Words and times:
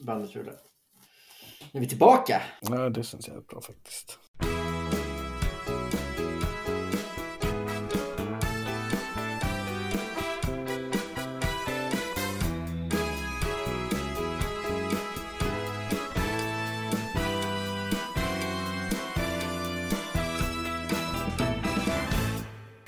bandet 0.00 0.34
gjorde. 0.34 0.50
Nu 1.72 1.78
är 1.78 1.80
vi 1.80 1.88
tillbaka. 1.88 2.42
Ja, 2.60 2.88
det 2.88 3.02
känns 3.02 3.28
jävligt 3.28 3.46
bra 3.46 3.60
faktiskt. 3.60 4.18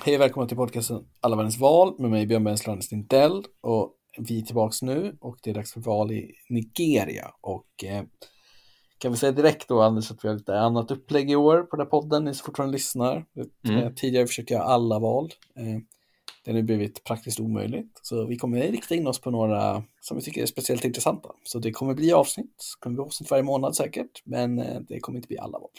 Hej 0.05 0.15
och 0.15 0.21
välkomna 0.21 0.47
till 0.47 0.57
podcasten 0.57 1.05
Alla 1.21 1.35
världens 1.35 1.57
val 1.57 1.95
med 1.99 2.11
mig 2.11 2.25
Björn 2.25 2.43
Bensland 2.43 2.83
Stintell 2.83 3.43
och 3.61 3.93
vi 4.17 4.39
är 4.39 4.41
tillbaks 4.41 4.81
nu 4.81 5.17
och 5.21 5.37
det 5.43 5.49
är 5.49 5.53
dags 5.53 5.73
för 5.73 5.81
val 5.81 6.11
i 6.11 6.35
Nigeria 6.49 7.33
och 7.41 7.83
eh, 7.83 8.03
kan 8.97 9.11
vi 9.11 9.17
säga 9.17 9.31
direkt 9.31 9.67
då 9.67 9.81
Anders 9.81 10.11
att 10.11 10.23
vi 10.23 10.27
har 10.27 10.35
lite 10.35 10.59
annat 10.59 10.91
upplägg 10.91 11.31
i 11.31 11.35
år 11.35 11.61
på 11.61 11.75
den 11.75 11.85
här 11.85 11.89
podden, 11.89 12.23
ni 12.23 12.33
som 12.33 12.45
fortfarande 12.45 12.73
lyssnar. 12.73 13.25
Mm. 13.67 13.77
Eh, 13.77 13.93
tidigare 13.93 14.27
försökte 14.27 14.53
jag 14.53 14.63
alla 14.63 14.99
val. 14.99 15.33
Eh, 15.55 15.79
det 16.43 16.51
har 16.51 16.53
nu 16.53 16.63
blivit 16.63 17.03
praktiskt 17.03 17.39
omöjligt. 17.39 17.99
Så 18.01 18.25
vi 18.25 18.37
kommer 18.37 18.61
rikta 18.61 18.95
in 18.95 19.07
oss 19.07 19.21
på 19.21 19.31
några 19.31 19.83
som 20.01 20.17
vi 20.17 20.23
tycker 20.23 20.41
är 20.41 20.45
speciellt 20.45 20.85
intressanta. 20.85 21.29
Så 21.43 21.59
det 21.59 21.71
kommer 21.71 21.93
bli 21.93 22.13
avsnitt, 22.13 22.47
det 22.47 22.83
kommer 22.83 22.95
bli 22.95 23.03
avsnitt 23.03 23.31
varje 23.31 23.43
månad 23.43 23.75
säkert, 23.75 24.21
men 24.23 24.55
det 24.87 24.99
kommer 24.99 25.17
inte 25.17 25.27
bli 25.27 25.37
alla 25.37 25.59
val. 25.59 25.69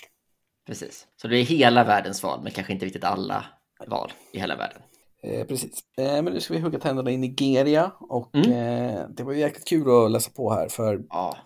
Precis. 0.66 1.06
Så 1.16 1.28
det 1.28 1.38
är 1.38 1.44
hela 1.44 1.84
världens 1.84 2.22
val, 2.22 2.40
men 2.42 2.52
kanske 2.52 2.72
inte 2.72 2.86
riktigt 2.86 3.04
alla 3.04 3.44
val 3.86 4.12
i 4.32 4.38
hela 4.38 4.56
världen. 4.56 4.82
Eh, 5.24 5.46
precis. 5.46 5.84
Eh, 5.98 6.22
men 6.22 6.24
nu 6.24 6.40
ska 6.40 6.54
vi 6.54 6.60
hugga 6.60 6.78
tänderna 6.78 7.10
i 7.10 7.16
Nigeria 7.16 7.92
och 8.00 8.34
Mm. 8.34 8.52
eh, 8.52 9.08
det 9.08 9.22
var 9.22 9.32
ju 9.32 9.40
jäkligt 9.40 9.68
kul 9.68 10.04
att 10.04 10.10
läsa 10.10 10.30
på 10.30 10.50
här 10.52 10.68
för 10.68 11.04
Ja, 11.10 11.36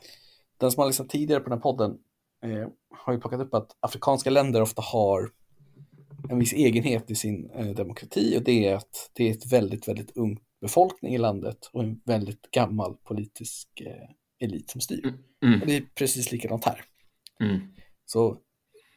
den 0.56 0.70
som 0.70 0.80
har 0.80 0.86
lyssnat 0.86 1.08
tidigare 1.08 1.40
på 1.40 1.48
den 1.50 1.58
här 1.58 1.62
podden 1.62 1.98
eh, 2.44 2.68
har 2.90 3.12
ju 3.12 3.20
plockat 3.20 3.40
upp 3.40 3.54
att 3.54 3.76
afrikanska 3.80 4.30
länder 4.30 4.62
ofta 4.62 4.82
har 4.82 5.30
en 6.30 6.38
viss 6.38 6.52
egenhet 6.52 7.10
i 7.10 7.14
sin 7.14 7.50
eh, 7.50 7.66
demokrati 7.66 8.38
och 8.38 8.42
det 8.42 8.66
är 8.68 8.74
att 8.74 9.10
det 9.12 9.28
är 9.28 9.30
ett 9.32 9.52
väldigt, 9.52 9.88
väldigt 9.88 10.16
ung 10.16 10.40
befolkning 10.60 11.14
i 11.14 11.18
landet 11.18 11.70
och 11.72 11.82
en 11.82 12.00
väldigt 12.04 12.50
gammal 12.50 12.94
politisk 13.04 13.68
elit 14.40 14.70
som 14.70 14.80
styr. 14.80 15.14
Mm. 15.44 15.60
Och 15.60 15.66
det 15.66 15.76
är 15.76 15.82
precis 15.94 16.32
likadant 16.32 16.64
här. 16.64 16.84
mm. 17.40 17.60
Så 18.06 18.36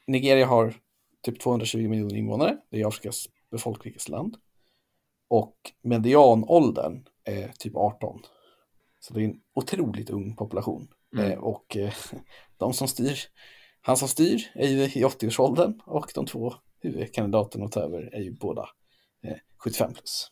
Nigeria 0.08 0.46
har 0.46 0.74
typ 1.22 1.40
220 1.40 1.88
miljoner 1.90 2.16
invånare, 2.16 2.58
det 2.72 2.82
är 2.82 2.88
Afrikas 2.88 3.28
befolkningsrikaste 3.52 4.12
land. 4.12 4.38
Och 5.32 5.56
medianåldern 5.82 7.06
är 7.24 7.48
typ 7.48 7.76
18. 7.76 8.20
Så 9.00 9.14
det 9.14 9.22
är 9.22 9.26
en 9.26 9.40
otroligt 9.54 10.10
ung 10.10 10.36
population. 10.36 10.88
Mm. 11.14 11.32
Eh, 11.32 11.40
och 11.40 11.78
eh, 11.78 11.94
de 12.58 12.74
som 12.74 12.88
styr, 12.88 13.18
han 13.82 13.98
som 13.98 14.08
styr 14.08 14.52
är 14.54 14.68
ju 14.68 14.84
i 14.84 15.04
80-årsåldern 15.04 15.82
och 15.86 16.12
de 16.16 16.26
två 16.26 16.54
huvudkandidaterna 16.80 17.66
att 17.66 17.72
ta 17.72 17.80
över 17.80 18.16
är 18.16 18.22
ju 18.22 18.32
båda 18.32 18.70
eh, 19.24 19.38
75 19.58 19.94
plus. 19.94 20.31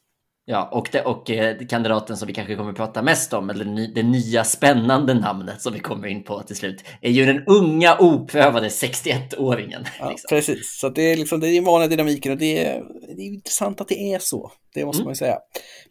Ja, 0.51 0.69
och, 0.71 0.89
det, 0.91 1.01
och 1.05 1.29
eh, 1.29 1.57
kandidaten 1.69 2.17
som 2.17 2.27
vi 2.27 2.33
kanske 2.33 2.55
kommer 2.55 2.69
att 2.71 2.75
prata 2.77 3.01
mest 3.01 3.33
om, 3.33 3.49
eller 3.49 3.93
det 3.95 4.03
nya 4.03 4.43
spännande 4.43 5.13
namnet 5.13 5.61
som 5.61 5.73
vi 5.73 5.79
kommer 5.79 6.07
in 6.07 6.23
på 6.23 6.41
till 6.43 6.55
slut, 6.55 6.83
är 7.01 7.11
ju 7.11 7.25
den 7.25 7.43
unga 7.47 7.97
oprövade 7.99 8.67
61-åringen. 8.67 9.85
Ja, 9.99 10.09
liksom. 10.09 10.27
Precis, 10.29 10.79
så 10.79 10.89
det 10.89 11.01
är 11.01 11.17
liksom 11.17 11.39
det 11.39 11.47
är 11.47 11.53
den 11.55 11.63
vanliga 11.63 11.89
dynamiken 11.89 12.31
och 12.31 12.37
det 12.37 12.65
är, 12.65 12.83
det 13.15 13.21
är 13.21 13.25
intressant 13.33 13.81
att 13.81 13.87
det 13.87 14.13
är 14.13 14.19
så. 14.19 14.51
Det 14.73 14.85
måste 14.85 14.99
Mm. 15.01 15.05
man 15.05 15.11
ju 15.11 15.15
säga. 15.15 15.37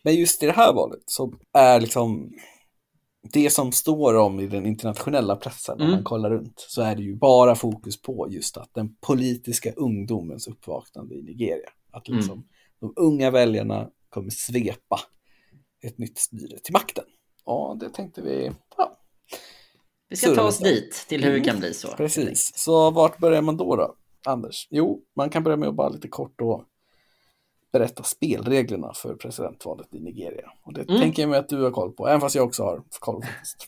Men 0.05 0.15
just 0.15 0.43
i 0.43 0.47
det 0.47 0.53
här 0.53 0.73
valet 0.73 1.03
så 1.07 1.33
är 1.53 1.81
liksom 1.81 2.31
det 3.33 3.51
som 3.51 3.73
står 3.73 4.15
om 4.17 4.41
i 4.41 4.47
den 4.47 4.67
internationella 4.67 5.37
pressen 5.37 5.79
när 5.79 5.85
Mm. 5.85 5.95
man 5.97 6.05
kollar 6.05 6.31
runt 6.31 6.65
så 6.69 6.83
är 6.83 6.97
det 6.97 7.03
ju 7.03 7.17
bara 7.17 7.55
fokus 7.55 8.03
på 8.03 8.27
just 8.31 8.57
att 8.57 8.71
den 8.75 8.89
politiska 9.07 9.73
ungdomens 9.77 10.49
uppvaknande 10.49 11.15
i 11.15 11.23
Nigeria. 11.23 11.69
Att 11.93 12.09
Mm. 12.09 12.19
liksom 12.19 12.45
de 12.81 12.93
unga 12.97 13.31
väljarna 13.31 13.89
kommer 14.09 14.31
svepa 14.31 15.01
ett 15.83 15.99
nytt 15.99 16.19
styre 16.19 16.59
till 16.59 16.73
makten. 16.73 17.05
Ja, 17.45 17.77
det 17.81 17.91
tänkte 17.91 18.23
vi, 18.23 18.53
ja, 18.77 18.99
Vi 20.09 20.17
ska 20.17 20.35
ta 20.35 20.43
oss 20.43 20.59
dit 20.59 21.07
till 21.09 21.25
hur 21.25 21.33
det 21.33 21.41
kan 21.41 21.59
bli 21.59 21.75
så. 21.75 21.89
Precis, 21.89 22.53
så 22.55 22.91
vart 22.91 23.19
börjar 23.19 23.43
man 23.43 23.57
då 23.57 23.77
då, 23.77 23.95
Anders? 24.27 24.69
Jo, 24.71 25.03
man 25.17 25.31
kan 25.31 25.43
börja 25.43 25.57
med 25.57 25.69
att 25.69 25.75
bara 25.75 25.89
lite 25.89 26.09
kort 26.09 26.35
då 26.39 26.67
berätta 27.73 28.03
spelreglerna 28.03 28.93
för 28.95 29.15
presidentvalet 29.15 29.95
i 29.95 30.01
Nigeria. 30.01 30.51
Och 30.65 30.73
det 30.75 30.89
Mm. 30.89 31.01
tänker 31.01 31.23
jag 31.23 31.29
mig 31.29 31.39
att 31.39 31.49
du 31.49 31.63
har 31.63 31.71
koll 31.71 31.93
på, 31.93 32.09
även 32.09 32.21
fast 32.21 32.35
jag 32.35 32.45
också 32.47 32.63
har 32.63 32.83
koll. 33.01 33.23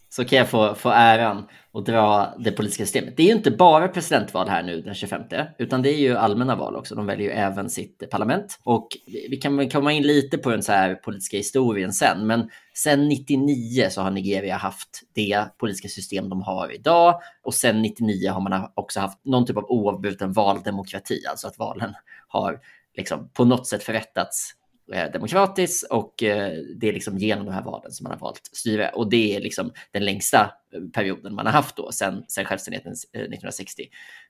Så 0.09 0.25
kan 0.25 0.39
jag 0.39 0.49
få, 0.49 0.75
få 0.75 0.89
äran 0.89 1.45
att 1.73 1.87
dra 1.87 2.35
det 2.39 2.53
politiska 2.53 2.85
systemet. 2.85 3.17
Det 3.17 3.23
är 3.23 3.27
ju 3.27 3.33
inte 3.33 3.51
bara 3.51 3.89
presidentval 3.89 4.49
här 4.49 4.63
nu 4.63 4.81
den 4.83 4.95
25, 4.95 5.23
utan 5.59 5.83
det 5.83 5.91
är 5.95 5.99
ju 5.99 6.17
allmänna 6.17 6.57
val 6.57 6.77
också. 6.77 6.95
De 6.95 7.07
väljer 7.07 7.29
ju 7.29 7.35
även 7.35 7.71
sitt 7.71 8.11
parlament. 8.11 8.59
Och 8.65 8.89
vi 9.31 9.37
kan 9.37 9.57
väl 9.57 9.71
komma 9.71 9.93
in 9.93 10.03
lite 10.03 10.39
på 10.39 10.51
den 10.51 10.63
så 10.63 10.73
här 10.73 10.95
politiska 10.95 11.37
historien 11.37 11.93
sen, 11.93 12.27
men 12.27 12.51
sen 12.75 13.09
99 13.09 13.87
så 13.91 14.03
har 14.03 14.11
Nigeria 14.11 14.57
haft 14.57 15.01
det 15.15 15.45
politiska 15.59 15.89
system 15.89 16.29
de 16.29 16.43
har 16.43 16.75
idag. 16.75 17.21
Och 17.43 17.55
sen 17.55 17.83
99 17.83 18.31
har 18.31 18.41
man 18.41 18.69
också 18.75 19.01
haft 19.01 19.25
någon 19.25 19.47
typ 19.47 19.57
av 19.57 19.65
oavbruten 19.65 20.33
valdemokrati, 20.33 21.27
alltså 21.31 21.47
att 21.47 21.59
valen 21.59 21.95
har 22.29 22.59
liksom 22.97 23.31
på 23.33 23.45
något 23.45 23.67
sätt 23.67 23.83
förrättats 23.83 24.55
eh, 24.93 25.13
demokratiskt 25.13 25.91
och 25.91 26.23
eh, 26.23 26.53
det 26.77 26.89
är 26.89 26.93
liksom 26.93 27.19
genom 27.19 27.47
de 27.47 27.53
här 27.53 27.63
valen 27.63 27.93
som 27.93 28.05
man 28.05 28.13
har 28.13 28.19
valt 28.19 28.51
styre. 28.53 28.91
Och 28.95 29.11
det 29.11 29.37
är 29.37 29.41
liksom 29.41 29.73
den 29.93 30.05
längsta 30.05 30.53
eh, 30.75 30.81
perioden 30.95 31.35
man 31.35 31.47
har 31.47 31.53
haft 31.53 31.77
då 31.77 31.93
sen, 31.93 32.25
sen 32.29 32.45
självständigheten 32.45 32.93
1960 32.93 33.83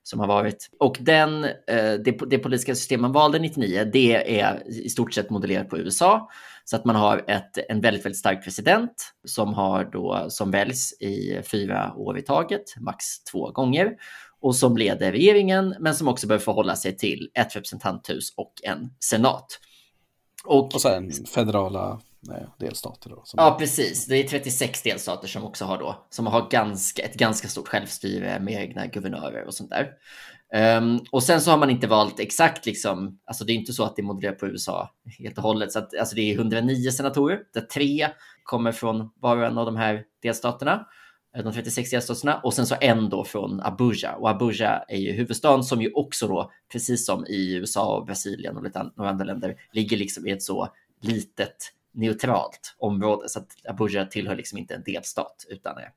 som 0.03 0.19
har 0.19 0.27
varit. 0.27 0.69
Och 0.79 0.97
den, 0.99 1.41
det, 2.05 2.19
det 2.29 2.37
politiska 2.37 2.75
system 2.75 3.01
man 3.01 3.11
valde 3.11 3.39
99, 3.39 3.89
det 3.93 4.39
är 4.39 4.67
i 4.67 4.89
stort 4.89 5.13
sett 5.13 5.29
modellerat 5.29 5.69
på 5.69 5.77
USA. 5.77 6.29
Så 6.65 6.75
att 6.75 6.85
man 6.85 6.95
har 6.95 7.23
ett, 7.27 7.57
en 7.69 7.81
väldigt, 7.81 8.05
väldigt 8.05 8.19
stark 8.19 8.43
president 8.43 9.13
som, 9.25 9.53
har 9.53 9.83
då, 9.83 10.25
som 10.29 10.51
väljs 10.51 11.01
i 11.01 11.41
fyra 11.51 11.93
år 11.95 12.17
i 12.17 12.21
taget, 12.21 12.63
max 12.79 13.23
två 13.23 13.51
gånger 13.51 13.95
och 14.41 14.55
som 14.55 14.77
leder 14.77 15.11
regeringen, 15.11 15.75
men 15.79 15.95
som 15.95 16.07
också 16.07 16.27
behöver 16.27 16.43
förhålla 16.43 16.75
sig 16.75 16.97
till 16.97 17.29
ett 17.33 17.55
representanthus 17.55 18.33
och 18.37 18.53
en 18.63 18.93
senat. 18.99 19.59
Och, 20.45 20.75
Och 20.75 20.81
sen 20.81 21.11
federala 21.11 22.01
nej, 22.19 22.47
delstater 22.59 23.09
då. 23.09 23.23
Ja, 23.33 23.55
precis. 23.59 24.05
Det 24.05 24.15
är 24.15 24.23
36 24.23 24.81
delstater 24.81 25.27
som 25.27 25.43
också 25.43 25.65
har 25.65 25.77
då, 25.77 26.05
som 26.09 26.27
har 26.27 26.49
ganska, 26.49 27.03
ett 27.03 27.15
ganska 27.15 27.47
stort 27.47 27.67
självstyre 27.67 28.39
med 28.39 28.53
egna 28.53 28.87
guvernörer 28.87 29.45
och 29.45 29.53
sånt 29.53 29.69
där. 29.69 29.89
Ehm, 30.53 30.99
och 31.11 31.23
sen 31.23 31.41
så 31.41 31.51
har 31.51 31.57
man 31.57 31.69
inte 31.69 31.87
valt 31.87 32.19
exakt 32.19 32.65
liksom, 32.65 33.19
alltså 33.25 33.45
det 33.45 33.53
är 33.53 33.55
inte 33.55 33.73
så 33.73 33.83
att 33.83 33.95
det 33.95 34.01
är 34.01 34.03
modellerat 34.03 34.39
på 34.39 34.47
USA 34.47 34.89
helt 35.19 35.37
och 35.37 35.43
hållet, 35.43 35.71
så 35.71 35.79
att 35.79 35.97
alltså 35.99 36.15
det 36.15 36.21
är 36.21 36.35
109 36.35 36.91
senatorer, 36.91 37.39
där 37.53 37.61
tre 37.61 38.07
kommer 38.43 38.71
från 38.71 39.11
var 39.15 39.37
och 39.37 39.45
en 39.45 39.57
av 39.57 39.65
de 39.65 39.75
här 39.75 40.03
delstaterna, 40.21 40.87
de 41.33 41.53
36 41.53 41.89
delstaterna, 41.89 42.39
och 42.39 42.53
sen 42.53 42.67
så 42.67 42.75
en 42.81 43.09
då 43.09 43.23
från 43.23 43.61
Abuja. 43.61 44.15
Och 44.15 44.29
Abuja 44.29 44.85
är 44.87 44.97
ju 44.97 45.11
huvudstaden 45.11 45.63
som 45.63 45.81
ju 45.81 45.91
också 45.93 46.27
då, 46.27 46.51
precis 46.71 47.05
som 47.05 47.25
i 47.25 47.53
USA 47.53 47.97
och 47.97 48.05
Brasilien 48.05 48.57
och 48.57 48.63
lite 48.63 48.91
några 48.95 49.11
andra 49.11 49.25
länder, 49.25 49.55
ligger 49.71 49.97
liksom 49.97 50.27
i 50.27 50.31
ett 50.31 50.43
så 50.43 50.67
litet 51.01 51.73
neutralt 51.93 52.75
område, 52.77 53.29
så 53.29 53.39
att 53.39 53.47
Abuja 53.69 54.05
tillhör 54.05 54.35
liksom 54.35 54.57
inte 54.57 54.75
en 54.75 54.83
delstat, 54.83 55.45
utan 55.49 55.77
är 55.77 55.91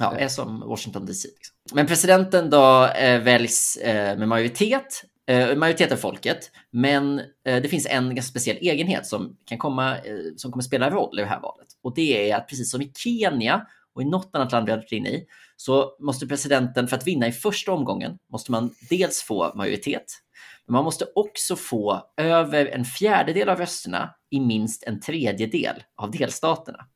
Ja, 0.00 0.18
är 0.18 0.28
som 0.28 0.60
Washington 0.60 1.06
DC. 1.06 1.28
Liksom. 1.28 1.56
Men 1.72 1.86
presidenten 1.86 2.50
då 2.50 2.86
eh, 2.86 3.20
väljs 3.20 3.76
eh, 3.76 4.18
med 4.18 4.28
majoritet, 4.28 5.04
eh, 5.26 5.56
majoritet 5.56 5.92
av 5.92 5.96
folket, 5.96 6.50
men 6.70 7.18
eh, 7.18 7.62
det 7.62 7.68
finns 7.68 7.86
en 7.86 8.14
ganska 8.14 8.30
speciell 8.30 8.56
egenhet 8.56 9.06
som 9.06 9.36
kan 9.44 9.58
komma, 9.58 9.98
eh, 9.98 10.18
som 10.36 10.52
kommer 10.52 10.62
spela 10.62 10.90
roll 10.90 11.18
i 11.18 11.22
det 11.22 11.28
här 11.28 11.40
valet. 11.40 11.68
Och 11.82 11.94
det 11.94 12.30
är 12.30 12.36
att 12.36 12.48
precis 12.48 12.70
som 12.70 12.82
i 12.82 12.92
Kenya 12.94 13.66
och 13.98 14.02
i 14.02 14.06
något 14.06 14.30
annat 14.32 14.52
land 14.52 14.66
vi 14.66 14.72
har 14.72 14.78
varit 14.78 14.92
inne 14.92 15.08
i, 15.08 15.26
så 15.56 15.96
måste 16.00 16.26
presidenten, 16.26 16.88
för 16.88 16.96
att 16.96 17.06
vinna 17.06 17.26
i 17.26 17.32
första 17.32 17.72
omgången, 17.72 18.18
måste 18.32 18.52
man 18.52 18.74
dels 18.90 19.22
få 19.22 19.54
majoritet, 19.54 20.04
men 20.66 20.72
man 20.72 20.84
måste 20.84 21.06
också 21.14 21.56
få 21.56 22.02
över 22.16 22.66
en 22.66 22.84
fjärdedel 22.84 23.48
av 23.48 23.58
rösterna 23.58 24.14
i 24.30 24.40
minst 24.40 24.82
en 24.82 25.00
tredjedel 25.00 25.82
av 25.96 26.10
delstaterna. 26.10 26.86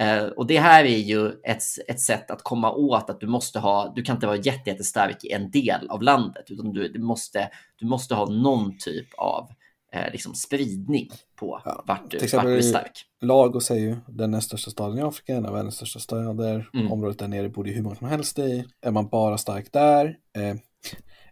Uh, 0.00 0.24
och 0.24 0.46
det 0.46 0.58
här 0.58 0.84
är 0.84 0.98
ju 0.98 1.28
ett, 1.28 1.62
ett 1.88 2.00
sätt 2.00 2.30
att 2.30 2.42
komma 2.42 2.72
åt 2.72 3.10
att 3.10 3.20
du 3.20 3.26
måste 3.26 3.58
ha, 3.58 3.92
du 3.96 4.02
kan 4.02 4.16
inte 4.16 4.26
vara 4.26 4.36
jätte, 4.36 4.70
jättestark 4.70 5.24
i 5.24 5.32
en 5.32 5.50
del 5.50 5.90
av 5.90 6.02
landet, 6.02 6.44
utan 6.50 6.72
du, 6.72 6.88
du, 6.88 6.98
måste, 6.98 7.50
du 7.76 7.86
måste 7.86 8.14
ha 8.14 8.26
någon 8.26 8.78
typ 8.78 9.14
av 9.14 9.50
eh, 9.92 10.12
liksom 10.12 10.34
spridning 10.34 11.10
på 11.36 11.62
Ja, 11.64 11.84
vart, 11.86 12.10
du, 12.10 12.18
vart 12.18 12.44
du 12.44 12.56
är 12.56 12.62
stark. 12.62 13.04
Lagos 13.20 13.70
är 13.70 13.76
ju 13.76 13.96
den 14.08 14.30
näst 14.30 14.46
största 14.46 14.70
staden 14.70 14.98
i 14.98 15.02
Afrika, 15.02 15.34
en 15.34 15.46
av 15.46 15.52
världens 15.52 15.74
största 15.74 15.98
städer. 15.98 16.70
Mm. 16.74 16.92
Området 16.92 17.18
där 17.18 17.28
nere 17.28 17.48
bor 17.48 17.64
det 17.64 17.70
hur 17.70 17.82
många 17.82 17.96
som 17.96 18.08
helst 18.08 18.38
i. 18.38 18.64
Är 18.82 18.90
man 18.90 19.08
bara 19.08 19.38
stark 19.38 19.72
där, 19.72 20.16
eh, 20.36 20.56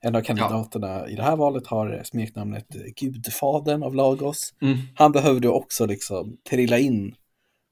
en 0.00 0.16
av 0.16 0.20
kandidaterna 0.20 1.08
i 1.08 1.14
det 1.14 1.22
här 1.22 1.36
valet 1.36 1.66
har 1.66 2.02
smeknamnet 2.04 2.74
eh, 2.74 2.82
Gudfadern 2.96 3.82
av 3.82 3.94
Lagos. 3.94 4.54
Mm. 4.62 4.78
Han 4.94 5.12
behövde 5.12 5.48
också 5.48 5.86
liksom 5.86 6.36
trilla 6.50 6.78
in 6.78 7.14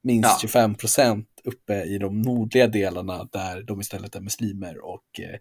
minst 0.03 0.29
Ja. 0.29 0.37
25 0.41 0.75
procent 0.75 1.27
uppe 1.43 1.83
i 1.83 1.97
de 1.97 2.21
nordliga 2.21 2.67
delarna 2.67 3.23
där 3.31 3.63
de 3.63 3.81
istället 3.81 4.15
är 4.15 4.21
muslimer 4.21 4.85
och 4.85 5.19
eh, 5.19 5.39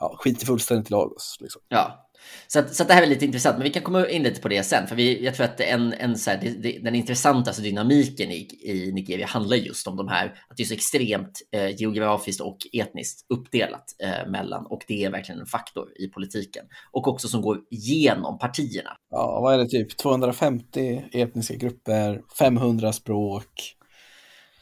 ja, 0.00 0.16
skiter 0.18 0.46
fullständigt 0.46 0.90
i 0.90 0.90
Lagos. 0.90 1.36
Liksom. 1.40 1.62
Ja, 1.68 2.05
så, 2.46 2.58
att, 2.58 2.74
så 2.74 2.82
att 2.82 2.88
det 2.88 2.94
här 2.94 3.02
är 3.02 3.06
lite 3.06 3.24
intressant, 3.24 3.56
men 3.56 3.64
vi 3.64 3.70
kan 3.70 3.82
komma 3.82 4.08
in 4.08 4.22
lite 4.22 4.40
på 4.40 4.48
det 4.48 4.62
sen. 4.62 4.86
För 4.86 4.96
vi, 4.96 5.24
jag 5.24 5.34
tror 5.34 5.44
att 5.46 5.60
en, 5.60 5.92
en 5.92 6.18
så 6.18 6.30
här, 6.30 6.38
det, 6.42 6.50
det, 6.50 6.78
den 6.78 6.94
intressantaste 6.94 7.62
dynamiken 7.62 8.30
i, 8.30 8.48
i 8.62 8.92
Nigeria 8.92 9.26
handlar 9.26 9.56
just 9.56 9.86
om 9.86 9.96
de 9.96 10.08
här, 10.08 10.26
att 10.26 10.56
det 10.56 10.62
är 10.62 10.64
så 10.64 10.74
extremt 10.74 11.42
eh, 11.52 11.80
geografiskt 11.80 12.40
och 12.40 12.58
etniskt 12.72 13.26
uppdelat 13.28 13.84
eh, 14.02 14.30
mellan, 14.30 14.66
och 14.66 14.82
det 14.88 15.04
är 15.04 15.10
verkligen 15.10 15.40
en 15.40 15.46
faktor 15.46 15.88
i 15.98 16.08
politiken. 16.08 16.64
Och 16.92 17.08
också 17.08 17.28
som 17.28 17.42
går 17.42 17.58
igenom 17.70 18.38
partierna. 18.38 18.90
Ja, 19.10 19.40
vad 19.40 19.54
är 19.54 19.58
det 19.58 19.68
typ? 19.68 19.96
250 19.96 21.04
etniska 21.12 21.54
grupper, 21.54 22.20
500 22.38 22.92
språk. 22.92 23.76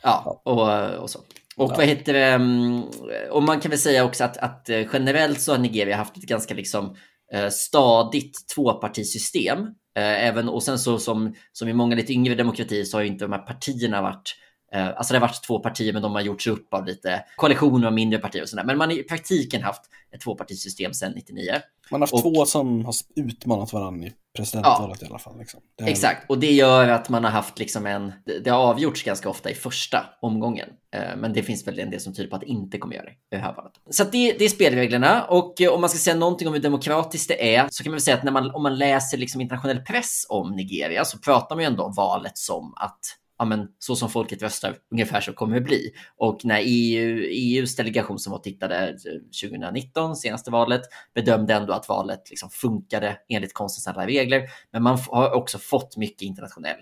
Ja, 0.03 0.43
och, 0.45 1.03
och 1.03 1.11
så. 1.11 1.19
Och 1.57 1.71
ja. 1.71 1.75
vad 1.77 1.87
heter 1.87 2.13
det? 2.13 2.25
Mm, 2.25 2.83
och 3.31 3.43
man 3.43 3.61
kan 3.61 3.71
väl 3.71 3.79
säga 3.79 4.05
också 4.05 4.25
att, 4.25 4.37
att 4.37 4.69
eh, 4.69 4.87
generellt 4.93 5.41
så 5.41 5.53
har 5.53 5.59
Nigeria 5.59 5.97
haft 5.97 6.17
ett 6.17 6.23
ganska 6.23 6.55
liksom 6.55 6.97
Eh, 7.35 7.49
stadigt 7.51 8.49
tvåpartisystem. 8.55 9.59
Eh, 9.97 10.27
även, 10.27 10.49
och 10.49 10.63
sen 10.63 10.79
så 10.79 10.99
som, 10.99 11.35
som 11.53 11.69
i 11.69 11.73
många 11.73 11.97
lite 11.97 12.13
yngre 12.13 12.35
demokratier 12.35 12.85
så 12.85 12.97
har 12.97 13.03
ju 13.03 13.09
inte 13.09 13.25
de 13.25 13.33
här 13.33 13.47
partierna 13.47 14.03
varit 14.03 14.35
Alltså 14.79 15.15
det 15.15 15.19
har 15.19 15.29
varit 15.29 15.43
två 15.47 15.59
partier 15.59 15.93
men 15.93 16.03
de 16.03 16.15
har 16.15 16.21
gjorts 16.21 16.47
upp 16.47 16.75
av 16.75 16.87
lite 16.87 17.25
koalitioner 17.37 17.87
av 17.87 17.93
mindre 17.93 18.19
partier 18.19 18.43
och 18.43 18.49
sådär. 18.49 18.65
Men 18.65 18.79
man 18.79 18.89
har 18.89 18.97
i 18.97 19.03
praktiken 19.03 19.63
haft 19.63 19.83
ett 20.15 20.21
tvåpartisystem 20.21 20.95
sedan 20.95 21.13
99. 21.17 21.53
Man 21.91 22.01
har 22.01 22.07
haft 22.07 22.13
och, 22.13 22.35
två 22.35 22.47
som 22.47 22.85
har 22.85 22.95
utmanat 23.17 23.73
varandra 23.73 24.07
i 24.07 24.13
presidentvalet 24.37 24.99
ja, 25.01 25.07
i 25.07 25.11
alla 25.11 25.19
fall. 25.19 25.39
Liksom. 25.39 25.61
Är... 25.83 25.89
Exakt, 25.89 26.31
och 26.31 26.39
det 26.39 26.53
gör 26.53 26.89
att 26.89 27.09
man 27.09 27.25
har 27.25 27.31
haft 27.31 27.59
liksom 27.59 27.87
en, 27.87 28.13
det 28.45 28.51
har 28.51 28.59
avgjorts 28.59 29.03
ganska 29.03 29.29
ofta 29.29 29.51
i 29.51 29.55
första 29.55 30.07
omgången. 30.21 30.69
Eh, 30.95 31.17
men 31.17 31.33
det 31.33 31.43
finns 31.43 31.67
väl 31.67 31.79
en 31.79 31.91
del 31.91 32.01
som 32.01 32.15
tyder 32.15 32.31
på 32.31 32.37
att 32.37 32.43
det 32.43 32.49
inte 32.49 32.79
kommer 32.79 32.95
göra 32.95 33.05
det 33.05 33.11
i 33.11 33.17
det 33.31 33.37
här 33.37 33.55
valet. 33.55 33.73
Så 33.91 34.05
det, 34.05 34.33
det, 34.39 34.45
är 34.45 34.49
spelreglerna 34.49 35.25
och 35.25 35.61
eh, 35.61 35.73
om 35.73 35.81
man 35.81 35.91
ska 35.91 35.99
säga 35.99 36.17
någonting 36.17 36.49
om 36.49 36.55
hur 36.55 36.61
demokratiskt 36.61 37.29
det 37.29 37.57
är 37.57 37.69
så 37.71 37.83
kan 37.83 37.91
man 37.91 37.95
väl 37.95 38.01
säga 38.01 38.17
att 38.17 38.25
när 38.25 38.33
man, 38.33 38.51
om 38.51 38.63
man 38.63 38.79
läser 38.79 39.19
liksom 39.19 39.41
internationell 39.41 39.81
press 39.81 40.27
om 40.29 40.53
Nigeria 40.53 41.05
så 41.05 41.19
pratar 41.19 41.57
man 41.57 41.63
ju 41.63 41.67
ändå 41.67 41.83
om 41.83 41.95
valet 41.95 42.39
som 42.39 42.75
att 42.77 43.01
ja, 43.39 43.45
men, 43.45 43.69
så 43.79 43.97
som 43.97 44.11
folket 44.11 44.43
röstar, 44.43 44.77
ungefär 44.91 45.21
så 45.21 45.33
kommer 45.33 45.55
det 45.55 45.61
bli. 45.61 45.93
Och 46.17 46.45
när 46.45 46.61
EU, 46.65 47.19
EUs 47.31 47.77
delegation 47.77 48.19
som 48.19 48.31
var 48.31 48.39
tittade 48.39 48.89
eh, 48.89 49.49
2019, 49.49 50.17
senaste 50.17 50.51
valet, 50.51 50.83
bedömde 51.15 51.55
ändå 51.55 51.73
att 51.73 51.89
valet 51.89 52.31
liksom 52.31 52.51
funkade 52.51 53.19
enligt 53.29 53.55
konstens 53.55 53.97
regler. 53.97 54.43
Men 54.73 54.83
man 54.83 54.99
har 55.11 55.33
också 55.33 55.59
fått 55.59 55.97
mycket 55.97 56.23
internationell 56.23 56.79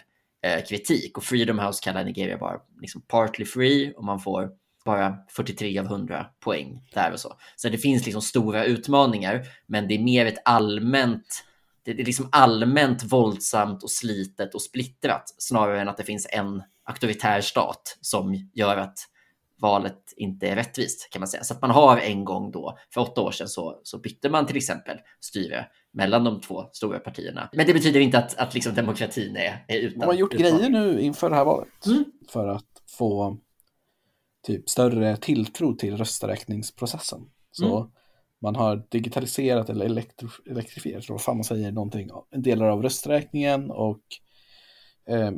eh, 0.47 0.65
kritik 0.65 1.19
och 1.19 1.25
Freedom 1.25 1.59
House 1.59 1.83
kallar 1.83 2.05
Nigeria 2.05 2.39
bara 2.39 2.61
liksom 2.81 3.03
partly 3.03 3.45
free 3.45 3.93
och 3.97 4.05
man 4.05 4.21
får 4.21 4.51
bara 4.85 5.17
43 5.29 5.79
av 5.79 5.87
100 5.87 6.27
poäng 6.41 6.83
där 6.95 7.13
och 7.13 7.21
så. 7.21 7.33
Så 7.57 7.69
det 7.69 7.79
finns 7.79 8.05
liksom 8.05 8.23
stora 8.23 8.65
utmaningar, 8.65 9.47
men 9.67 9.89
det 9.89 9.95
är 9.95 10.03
mer 10.03 10.27
ett 10.27 10.43
allmänt 10.45 11.45
det 11.85 11.91
är 11.91 12.05
liksom 12.05 12.29
allmänt 12.33 13.05
våldsamt 13.05 13.83
och 13.83 13.91
slitet 13.91 14.55
och 14.55 14.63
splittrat 14.63 15.35
snarare 15.39 15.81
än 15.81 15.89
att 15.89 15.97
det 15.97 16.05
finns 16.05 16.27
en 16.31 16.63
auktoritär 16.85 17.41
stat 17.41 17.99
som 18.01 18.51
gör 18.55 18.77
att 18.77 18.99
valet 19.61 20.13
inte 20.17 20.49
är 20.49 20.57
rättvist 20.57 21.11
kan 21.11 21.21
man 21.21 21.29
säga. 21.29 21.45
Så 21.45 21.55
att 21.55 21.61
man 21.63 21.71
har 21.71 21.99
en 21.99 22.25
gång 22.25 22.51
då, 22.51 22.79
för 22.95 23.01
åtta 23.01 23.21
år 23.21 23.31
sedan 23.31 23.49
så, 23.49 23.81
så 23.83 23.99
bytte 23.99 24.31
man 24.31 24.47
till 24.47 24.57
exempel 24.57 24.99
styre 25.21 25.67
mellan 25.93 26.25
de 26.25 26.41
två 26.41 26.65
stora 26.73 26.99
partierna. 26.99 27.49
Men 27.53 27.67
det 27.67 27.75
betyder 27.75 28.01
inte 28.01 28.19
att, 28.19 28.39
att 28.39 28.55
liksom 28.55 28.75
demokratin 28.75 29.37
är, 29.37 29.65
är 29.69 29.79
utan. 29.79 29.99
Man 29.99 30.09
har 30.09 30.15
gjort 30.15 30.35
utmaning. 30.35 30.57
grejer 30.57 30.71
nu 30.71 31.01
inför 31.01 31.31
det 31.31 31.37
här 31.37 31.45
valet 31.45 31.87
mm. 31.87 32.05
för 32.29 32.49
att 32.49 32.83
få 32.89 33.39
typ 34.47 34.71
större 34.71 35.17
tilltro 35.17 35.75
till 35.75 35.97
rösträkningsprocessen. 35.97 37.21
Så 37.51 37.77
mm 37.79 37.91
man 38.43 38.57
har 38.57 38.83
digitaliserat 38.89 39.71
eller 39.71 39.85
elektrifierat, 40.51 41.09
vad 41.09 41.21
fan 41.21 41.37
man 41.37 41.45
säger, 41.45 41.73
någonting, 41.73 42.11
delar 42.37 42.67
av 42.67 42.83
rösträkningen 42.83 43.71
och 43.71 44.03
eh, 45.09 45.31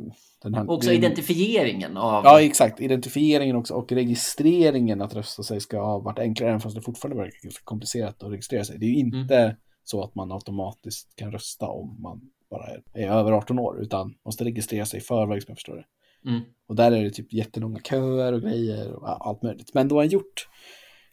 den 0.43 0.53
här, 0.53 0.71
också 0.71 0.89
det, 0.89 0.95
identifieringen 0.95 1.97
av... 1.97 2.23
Ja, 2.23 2.41
exakt. 2.41 2.81
Identifieringen 2.81 3.55
också 3.55 3.73
och 3.73 3.91
registreringen 3.91 5.01
att 5.01 5.15
rösta 5.15 5.43
sig 5.43 5.61
ska 5.61 5.79
ha 5.81 5.99
varit 5.99 6.19
enklare, 6.19 6.49
även 6.49 6.61
fast 6.61 6.75
det 6.75 6.81
fortfarande 6.81 7.21
verkar 7.21 7.43
ganska 7.43 7.63
komplicerat 7.63 8.23
att 8.23 8.31
registrera 8.31 8.63
sig. 8.63 8.79
Det 8.79 8.85
är 8.85 8.89
ju 8.89 8.99
inte 8.99 9.37
mm. 9.37 9.55
så 9.83 10.03
att 10.03 10.15
man 10.15 10.31
automatiskt 10.31 11.15
kan 11.15 11.31
rösta 11.31 11.67
om 11.67 12.01
man 12.01 12.21
bara 12.49 12.67
är, 12.67 12.81
är 12.93 13.07
över 13.09 13.31
18 13.31 13.59
år, 13.59 13.81
utan 13.81 14.13
måste 14.25 14.43
registrera 14.43 14.85
sig 14.85 14.99
i 14.99 15.03
förväg 15.03 15.43
som 15.43 15.51
jag 15.51 15.57
förstår 15.57 15.75
det. 15.75 15.85
Mm. 16.29 16.41
Och 16.67 16.75
där 16.75 16.91
är 16.91 17.03
det 17.03 17.09
typ 17.09 17.33
jättelånga 17.33 17.79
köer 17.79 18.33
och 18.33 18.41
grejer 18.41 18.93
och 18.93 19.27
allt 19.27 19.43
möjligt. 19.43 19.73
Men 19.73 19.87
då 19.87 19.95
har 19.95 20.03
gjort 20.03 20.47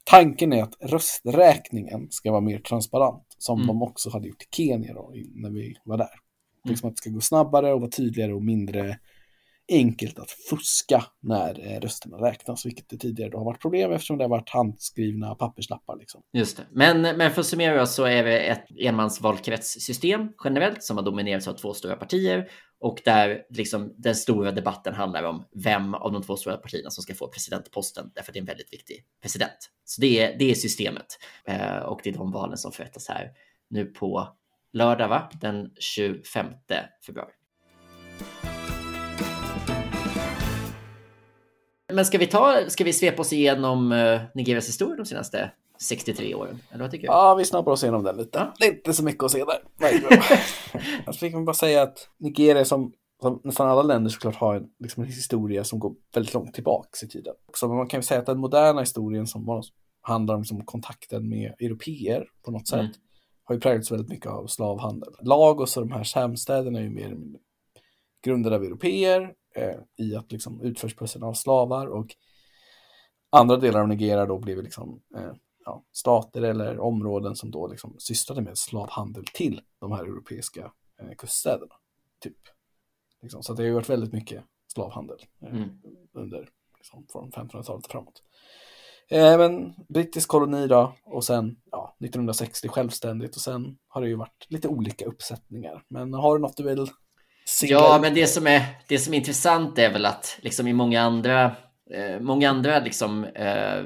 Tanken 0.04 0.52
är 0.52 0.62
att 0.62 0.76
rösträkningen 0.80 2.06
ska 2.10 2.30
vara 2.30 2.40
mer 2.40 2.58
transparent, 2.58 3.26
som 3.38 3.58
mm. 3.58 3.66
de 3.66 3.82
också 3.82 4.10
hade 4.10 4.28
gjort 4.28 4.42
i 4.42 4.56
Kenya 4.56 4.94
då, 4.94 5.12
när 5.34 5.50
vi 5.50 5.74
var 5.84 5.98
där. 5.98 6.04
Mm. 6.04 6.70
Liksom 6.70 6.88
att 6.88 6.96
det 6.96 7.00
ska 7.00 7.10
gå 7.10 7.20
snabbare 7.20 7.72
och 7.72 7.80
vara 7.80 7.90
tydligare 7.90 8.34
och 8.34 8.42
mindre 8.42 8.98
enkelt 9.68 10.18
att 10.18 10.30
fuska 10.30 11.04
när 11.20 11.72
eh, 11.72 11.80
rösterna 11.80 12.16
räknas, 12.16 12.66
vilket 12.66 12.88
det 12.88 12.96
tidigare 12.96 13.30
då 13.30 13.38
har 13.38 13.44
varit 13.44 13.60
problem 13.60 13.92
eftersom 13.92 14.18
det 14.18 14.24
har 14.24 14.28
varit 14.28 14.50
handskrivna 14.50 15.34
papperslappar. 15.34 15.96
Liksom. 15.96 16.22
Just 16.32 16.56
det. 16.56 16.62
Men, 16.70 17.00
men 17.00 17.30
för 17.30 17.40
att 17.40 17.46
summera 17.46 17.86
så 17.86 18.04
är 18.04 18.24
det 18.24 18.40
ett 18.40 18.66
enmansvalkretssystem 18.80 20.28
generellt 20.44 20.82
som 20.82 20.96
har 20.96 21.04
dominerats 21.04 21.48
av 21.48 21.54
två 21.54 21.74
stora 21.74 21.96
partier 21.96 22.50
och 22.80 23.00
där 23.04 23.42
liksom 23.50 23.94
den 23.96 24.14
stora 24.14 24.52
debatten 24.52 24.94
handlar 24.94 25.22
om 25.22 25.44
vem 25.64 25.94
av 25.94 26.12
de 26.12 26.22
två 26.22 26.36
stora 26.36 26.56
partierna 26.56 26.90
som 26.90 27.02
ska 27.02 27.14
få 27.14 27.28
presidentposten, 27.28 28.10
därför 28.14 28.30
att 28.30 28.34
det 28.34 28.38
är 28.38 28.42
en 28.42 28.46
väldigt 28.46 28.72
viktig 28.72 29.04
president. 29.22 29.70
Så 29.84 30.00
det 30.00 30.20
är, 30.20 30.38
det 30.38 30.50
är 30.50 30.54
systemet 30.54 31.06
eh, 31.44 31.76
och 31.76 32.00
det 32.04 32.10
är 32.10 32.14
de 32.14 32.32
valen 32.32 32.56
som 32.56 32.72
förrättas 32.72 33.08
här 33.08 33.30
nu 33.70 33.84
på 33.84 34.28
lördag, 34.72 35.08
va? 35.08 35.30
den 35.40 35.70
25 35.80 36.46
februari. 37.06 37.32
Men 41.92 42.04
ska 42.04 42.18
vi, 42.18 42.26
ta, 42.26 42.64
ska 42.68 42.84
vi 42.84 42.92
svepa 42.92 43.22
oss 43.22 43.32
igenom 43.32 43.92
uh, 43.92 44.20
Nigerias 44.34 44.68
historia 44.68 44.96
de 44.96 45.06
senaste 45.06 45.50
63 45.80 46.34
åren? 46.34 46.58
Eller 46.70 46.84
vad 46.84 46.90
tycker 46.90 47.06
du? 47.06 47.12
Ja, 47.12 47.34
vi 47.34 47.44
snappar 47.44 47.72
oss 47.72 47.82
igenom 47.82 48.04
den 48.04 48.16
lite. 48.16 48.38
Ja. 48.38 48.54
Det 48.58 48.66
är 48.66 48.72
inte 48.72 48.92
så 48.92 49.04
mycket 49.04 49.22
att 49.22 49.30
se 49.30 49.44
där. 49.44 49.62
jag 51.06 51.16
fick 51.16 51.34
bara 51.34 51.54
säga 51.54 51.82
att 51.82 52.08
Nigeria 52.18 52.64
som, 52.64 52.92
som 53.22 53.40
nästan 53.44 53.68
alla 53.68 53.82
länder 53.82 54.10
såklart 54.10 54.36
har 54.36 54.54
en, 54.54 54.66
liksom 54.78 55.02
en 55.02 55.08
historia 55.08 55.64
som 55.64 55.78
går 55.78 55.94
väldigt 56.14 56.34
långt 56.34 56.54
tillbaka 56.54 56.88
i 57.02 57.08
tiden. 57.08 57.34
Så 57.54 57.68
man 57.68 57.88
kan 57.88 57.98
ju 57.98 58.04
säga 58.04 58.20
att 58.20 58.26
den 58.26 58.38
moderna 58.38 58.80
historien 58.80 59.26
som 59.26 59.62
handlar 60.02 60.34
om 60.34 60.40
liksom 60.40 60.64
kontakten 60.64 61.28
med 61.28 61.54
europeer 61.60 62.26
på 62.44 62.50
något 62.50 62.72
mm. 62.72 62.86
sätt 62.86 62.96
har 63.44 63.54
ju 63.54 63.60
präglats 63.60 63.92
väldigt 63.92 64.08
mycket 64.08 64.30
av 64.30 64.46
slavhandel. 64.46 65.12
Lagos 65.20 65.76
och 65.76 65.88
de 65.88 65.92
här 65.92 66.04
samstäderna 66.04 66.78
är 66.78 66.82
ju 66.82 66.90
mer 66.90 67.16
grundade 68.24 68.56
av 68.56 68.64
europeer 68.64 69.32
eh, 69.54 69.78
i 69.96 70.16
att 70.16 70.32
liksom 70.32 70.60
utförspussen 70.60 71.22
av 71.22 71.34
slavar 71.34 71.86
och 71.86 72.16
andra 73.30 73.56
delar 73.56 73.80
av 73.80 73.88
Nigeria 73.88 74.26
då 74.26 74.38
blev 74.38 74.62
liksom 74.62 75.02
eh, 75.16 75.32
ja, 75.64 75.84
stater 75.92 76.42
eller 76.42 76.78
områden 76.78 77.36
som 77.36 77.50
då 77.50 77.66
liksom 77.66 77.94
sysslade 77.98 78.42
med 78.42 78.58
slavhandel 78.58 79.24
till 79.34 79.60
de 79.80 79.92
här 79.92 80.04
europeiska 80.04 80.72
eh, 81.00 81.14
kuststäderna. 81.18 81.74
Typ. 82.20 82.38
Liksom. 83.22 83.42
Så 83.42 83.54
det 83.54 83.62
har 83.62 83.66
ju 83.66 83.74
varit 83.74 83.90
väldigt 83.90 84.12
mycket 84.12 84.44
slavhandel 84.72 85.18
eh, 85.42 85.54
mm. 85.54 85.68
under 86.12 86.48
liksom, 86.78 87.06
från 87.12 87.30
1500-talet 87.30 87.86
framåt. 87.86 88.22
Eh, 89.10 89.38
men 89.38 89.74
brittisk 89.88 90.28
koloni 90.28 90.66
då 90.66 90.94
och 91.04 91.24
sen 91.24 91.56
ja, 91.70 91.96
1960 92.00 92.68
självständigt 92.68 93.36
och 93.36 93.42
sen 93.42 93.78
har 93.88 94.02
det 94.02 94.08
ju 94.08 94.16
varit 94.16 94.46
lite 94.48 94.68
olika 94.68 95.04
uppsättningar. 95.04 95.84
Men 95.88 96.14
har 96.14 96.34
du 96.34 96.42
något 96.42 96.56
du 96.56 96.62
vill 96.62 96.86
Ja, 97.62 97.98
men 98.02 98.14
det 98.14 98.26
som, 98.26 98.46
är, 98.46 98.62
det 98.88 98.98
som 98.98 99.14
är 99.14 99.18
intressant 99.18 99.78
är 99.78 99.92
väl 99.92 100.06
att 100.06 100.38
liksom 100.40 100.68
i 100.68 100.72
många 100.72 101.02
andra, 101.02 101.44
eh, 101.94 102.20
många 102.20 102.50
andra 102.50 102.80
liksom, 102.80 103.24
eh, 103.24 103.82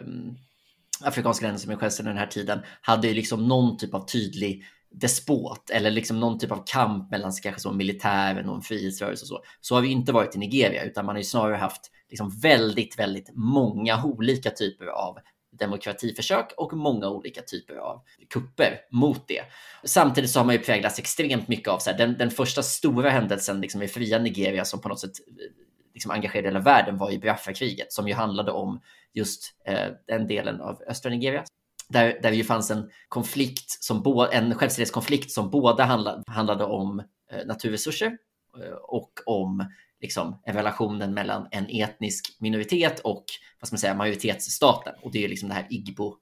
afrikanska 1.01 1.47
länder 1.47 1.61
som 1.61 1.73
är 1.73 1.77
självständiga 1.77 2.13
den 2.13 2.21
här 2.21 2.27
tiden 2.27 2.61
hade 2.81 3.09
ju 3.09 3.15
liksom 3.15 3.49
någon 3.49 3.77
typ 3.77 3.95
av 3.95 4.07
tydlig 4.07 4.65
despot 4.91 5.71
eller 5.71 5.91
liksom 5.91 6.21
någon 6.21 6.39
typ 6.39 6.53
av 6.53 6.63
kamp 6.67 7.11
mellan 7.11 7.33
kanske 7.43 7.61
så 7.61 7.73
militären 7.73 8.49
och 8.49 8.57
en 8.57 8.63
frihetsrörelse 8.63 9.23
och 9.23 9.29
så. 9.29 9.43
Så 9.61 9.75
har 9.75 9.83
vi 9.83 9.89
inte 9.89 10.13
varit 10.13 10.37
i 10.37 10.39
Nigeria, 10.39 10.85
utan 10.85 11.07
man 11.07 11.15
har 11.15 11.21
ju 11.21 11.25
snarare 11.25 11.57
haft 11.57 11.91
liksom 12.11 12.31
väldigt, 12.41 12.99
väldigt 12.99 13.31
många 13.35 14.05
olika 14.05 14.51
typer 14.51 14.87
av 14.87 15.19
demokratiförsök 15.59 16.53
och 16.57 16.73
många 16.73 17.09
olika 17.09 17.43
typer 17.43 17.77
av 17.77 18.03
kupper 18.31 18.81
mot 18.91 19.29
det. 19.29 19.43
Samtidigt 19.85 20.31
så 20.31 20.41
har 20.41 20.45
man 20.45 20.55
ju 20.55 20.61
präglats 20.61 20.99
extremt 20.99 21.49
mycket 21.49 21.69
av 21.69 21.79
så 21.79 21.91
här, 21.91 21.99
den, 21.99 22.19
den 22.19 22.31
första 22.31 22.63
stora 22.63 23.11
händelsen 23.11 23.61
liksom 23.61 23.83
i 23.83 23.89
fria 23.89 24.19
Nigeria 24.19 24.65
som 24.65 24.81
på 24.81 24.89
något 24.89 25.01
sätt 25.01 25.21
eh, 25.29 25.67
liksom 25.95 26.11
engagerade 26.11 26.49
hela 26.49 26.61
världen 26.61 26.99
var 26.99 27.11
ju 27.11 27.19
Biafra-kriget 27.19 27.93
som 27.93 28.09
ju 28.09 28.15
handlade 28.15 28.53
om 28.53 28.81
just 29.13 29.55
eh, 29.65 29.89
den 30.07 30.27
delen 30.27 30.61
av 30.61 30.83
östra 30.89 31.11
Nigeria. 31.11 31.45
Där, 31.89 32.19
där 32.23 32.31
det 32.31 32.37
ju 32.37 32.45
fanns 32.45 32.71
en 32.71 32.91
konflikt, 33.09 33.85
som 33.85 34.03
bo, 34.03 34.21
en 34.21 34.55
självständighetskonflikt 34.55 35.31
som 35.31 35.51
båda 35.51 35.85
handlade, 35.85 36.23
handlade 36.27 36.65
om 36.65 37.01
eh, 37.31 37.47
naturresurser 37.47 38.19
eh, 38.63 38.73
och 38.73 39.13
om 39.27 39.67
liksom, 40.01 40.43
relationen 40.47 41.15
mellan 41.15 41.49
en 41.51 41.67
etnisk 41.69 42.37
minoritet 42.41 43.01
och 43.01 43.25
vad 43.61 43.69
ska 43.69 43.75
man 43.75 43.79
säga, 43.79 43.95
majoritetsstaten. 43.95 44.95
Och 45.03 45.13
det 45.13 45.25
är 45.25 45.29
liksom 45.29 45.49
det 45.49 45.55
här 45.55 45.67
Igbo 45.71 46.17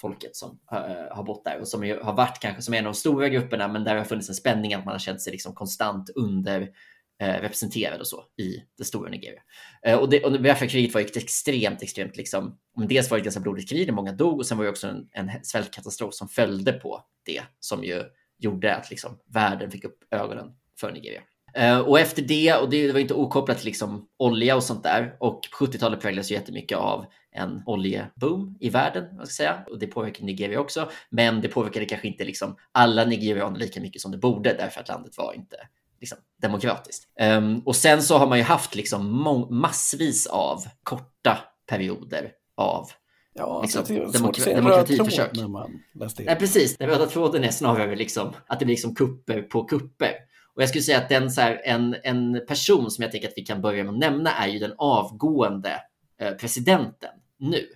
folket 0.00 0.36
som 0.36 0.50
uh, 0.50 1.16
har 1.16 1.22
bott 1.22 1.44
där 1.44 1.60
och 1.60 1.68
som 1.68 1.82
har 1.82 2.12
varit 2.12 2.38
kanske 2.40 2.62
som 2.62 2.74
en 2.74 2.86
av 2.86 2.92
de 2.92 2.98
stora 2.98 3.28
grupperna, 3.28 3.68
men 3.68 3.84
där 3.84 3.96
har 3.96 4.04
funnits 4.04 4.28
en 4.28 4.34
spänning 4.34 4.74
att 4.74 4.84
man 4.84 4.94
har 4.94 4.98
känt 4.98 5.22
sig 5.22 5.32
liksom 5.32 5.54
konstant 5.54 6.10
under 6.14 6.60
eh, 7.22 7.40
representerad 7.40 8.00
och 8.00 8.06
så 8.06 8.24
i 8.36 8.62
det 8.78 8.84
stora 8.84 9.10
Nigeria. 9.10 9.42
Eh, 9.82 9.98
och, 9.98 10.10
det, 10.10 10.24
och 10.24 10.40
Biafra-kriget 10.40 10.94
var 10.94 11.00
ju 11.00 11.06
extremt, 11.06 11.82
extremt 11.82 12.16
liksom, 12.16 12.58
dels 12.88 13.10
var 13.10 13.16
det 13.16 13.20
ett 13.20 13.24
ganska 13.24 13.40
blodigt 13.40 13.70
krig 13.70 13.86
där 13.86 13.92
många 13.92 14.12
dog 14.12 14.38
och 14.38 14.46
sen 14.46 14.58
var 14.58 14.64
det 14.64 14.70
också 14.70 14.88
en, 14.88 15.08
en 15.12 15.30
svältkatastrof 15.44 16.14
som 16.14 16.28
följde 16.28 16.72
på 16.72 17.04
det 17.24 17.42
som 17.60 17.84
ju 17.84 18.02
gjorde 18.38 18.76
att 18.76 18.90
liksom 18.90 19.18
världen 19.26 19.70
fick 19.70 19.84
upp 19.84 19.98
ögonen 20.10 20.52
för 20.80 20.92
Nigeria. 20.92 21.22
Uh, 21.58 21.78
och 21.78 22.00
efter 22.00 22.22
det, 22.22 22.54
och 22.54 22.70
det 22.70 22.92
var 22.92 23.00
inte 23.00 23.14
okopplat 23.14 23.56
till 23.56 23.66
liksom 23.66 24.08
olja 24.16 24.56
och 24.56 24.62
sånt 24.62 24.82
där, 24.82 25.16
och 25.20 25.40
70-talet 25.60 26.00
präglades 26.00 26.30
ju 26.30 26.34
jättemycket 26.34 26.78
av 26.78 27.06
en 27.32 27.62
oljeboom 27.66 28.56
i 28.60 28.70
världen, 28.70 29.04
vad 29.12 29.26
ska 29.26 29.32
säga, 29.32 29.64
och 29.70 29.78
det 29.78 29.86
påverkade 29.86 30.26
Nigeria 30.26 30.60
också, 30.60 30.90
men 31.10 31.40
det 31.40 31.48
påverkade 31.48 31.86
kanske 31.86 32.08
inte 32.08 32.24
liksom 32.24 32.56
alla 32.72 33.04
nigerianer 33.04 33.58
lika 33.58 33.80
mycket 33.80 34.02
som 34.02 34.10
det 34.10 34.18
borde, 34.18 34.52
därför 34.52 34.80
att 34.80 34.88
landet 34.88 35.18
var 35.18 35.32
inte 35.34 35.56
liksom, 36.00 36.18
demokratiskt. 36.42 37.08
Um, 37.20 37.60
och 37.60 37.76
sen 37.76 38.02
så 38.02 38.18
har 38.18 38.26
man 38.26 38.38
ju 38.38 38.44
haft 38.44 38.74
liksom 38.74 39.22
massvis 39.50 40.26
av 40.26 40.64
korta 40.82 41.38
perioder 41.66 42.32
av 42.56 42.90
Ja, 43.34 43.62
liksom, 43.62 43.84
det 43.88 43.94
är 43.94 44.12
demokra 44.12 44.42
se 44.42 44.54
demokratiförsök. 44.54 45.36
När 45.36 45.48
man 45.48 45.82
läste 45.94 46.22
Nej, 46.22 46.36
precis. 46.36 46.76
Den 46.76 46.88
röda 46.88 47.06
tråden 47.06 47.44
är 47.44 47.50
snarare 47.50 47.96
liksom 47.96 48.32
att 48.46 48.58
det 48.58 48.64
blir 48.64 48.74
liksom 48.74 48.94
kupper 48.94 49.42
på 49.42 49.64
kupper. 49.64 50.12
Och 50.58 50.62
jag 50.62 50.68
skulle 50.68 50.82
säga 50.82 50.98
att 50.98 51.08
den, 51.08 51.30
så 51.30 51.40
här, 51.40 51.60
en, 51.64 51.96
en 52.02 52.40
person 52.48 52.90
som 52.90 53.02
jag 53.02 53.12
tänker 53.12 53.28
att 53.28 53.34
vi 53.36 53.42
kan 53.42 53.62
börja 53.62 53.84
med 53.84 53.92
att 53.92 53.98
nämna 53.98 54.30
är 54.30 54.48
ju 54.48 54.58
den 54.58 54.74
avgående 54.78 55.80
eh, 56.20 56.32
presidenten 56.32 57.10
nu. 57.38 57.66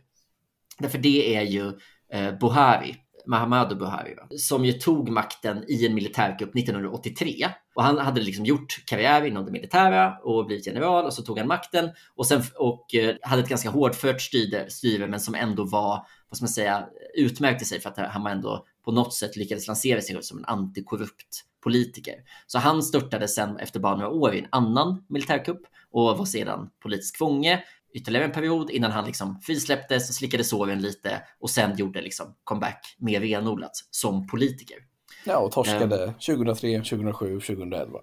Därför 0.79 0.99
det 0.99 1.37
är 1.37 1.43
ju 1.43 1.67
eh, 2.13 2.39
Buhari 2.39 2.97
Mahamadou 3.27 3.77
Buhari, 3.77 4.17
som 4.39 4.65
ju 4.65 4.73
tog 4.73 5.09
makten 5.09 5.65
i 5.69 5.87
en 5.87 5.95
militärkupp 5.95 6.57
1983. 6.57 7.49
Och 7.75 7.83
han 7.83 7.99
hade 7.99 8.21
liksom 8.21 8.45
gjort 8.45 8.85
karriär 8.87 9.25
inom 9.25 9.45
det 9.45 9.53
militära 9.53 10.19
och 10.19 10.47
blivit 10.47 10.67
general 10.67 11.05
och 11.05 11.13
så 11.13 11.23
tog 11.23 11.39
han 11.39 11.49
makten 11.49 11.91
och, 12.15 12.27
sen, 12.27 12.43
och 12.59 12.95
eh, 12.95 13.17
hade 13.23 13.43
ett 13.43 13.49
ganska 13.49 13.71
hårdfört 13.71 14.21
styre, 14.21 14.71
styre 14.71 15.07
men 15.07 15.21
som 15.21 15.35
ändå 15.35 15.65
var, 15.65 16.07
vad 16.29 16.37
ska 16.37 16.45
man 16.45 16.49
säga, 16.49 16.87
utmärkte 17.15 17.65
sig 17.65 17.81
för 17.81 17.91
att 17.91 17.99
han 17.99 18.23
var 18.23 18.31
ändå 18.31 18.67
på 18.85 18.93
något 18.93 19.15
sätt 19.15 19.37
lyckades 19.37 19.67
lansera 19.67 20.01
sig 20.01 20.23
som 20.23 20.39
en 20.39 20.45
antikorrupt 20.45 21.45
politiker. 21.63 22.15
Så 22.47 22.59
han 22.59 22.83
störtade 22.83 23.29
sen 23.29 23.57
efter 23.57 23.81
bara 23.81 23.97
några 23.97 24.11
år 24.11 24.35
i 24.35 24.39
en 24.39 24.49
annan 24.51 25.05
militärkupp 25.09 25.63
och 25.91 26.19
var 26.19 26.25
sedan 26.25 26.71
politisk 26.83 27.19
fånge 27.19 27.63
ytterligare 27.95 28.25
en 28.25 28.33
period 28.33 28.71
innan 28.71 28.91
han 28.91 29.05
liksom 29.05 29.41
frisläpptes, 29.41 30.09
och 30.09 30.15
slickade 30.15 30.45
såren 30.45 30.83
lite 30.83 31.23
och 31.41 31.51
sen 31.51 31.77
gjorde 31.77 32.03
liksom 32.03 32.35
comeback 32.45 32.97
mer 32.99 33.21
renodlat 33.21 33.73
som 33.91 34.27
politiker. 34.27 34.77
Ja, 35.25 35.37
och 35.39 35.53
torskade 35.53 36.05
um, 36.05 36.15
2003, 36.15 36.79
2007, 36.79 37.41
2011. 37.41 37.99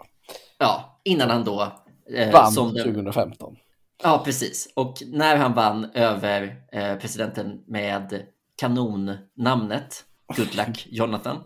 Ja, 0.58 1.02
innan 1.04 1.30
han 1.30 1.44
då... 1.44 1.74
Eh, 2.14 2.32
vann 2.32 2.52
som 2.52 2.74
den, 2.74 2.84
2015. 2.84 3.56
Ja, 4.04 4.22
precis. 4.26 4.70
Och 4.76 4.98
när 5.08 5.36
han 5.36 5.54
vann 5.54 5.92
över 5.94 6.56
eh, 6.72 6.96
presidenten 6.96 7.64
med 7.68 8.24
kanonnamnet 8.56 10.06
Good 10.36 10.78
Jonathan 10.86 11.44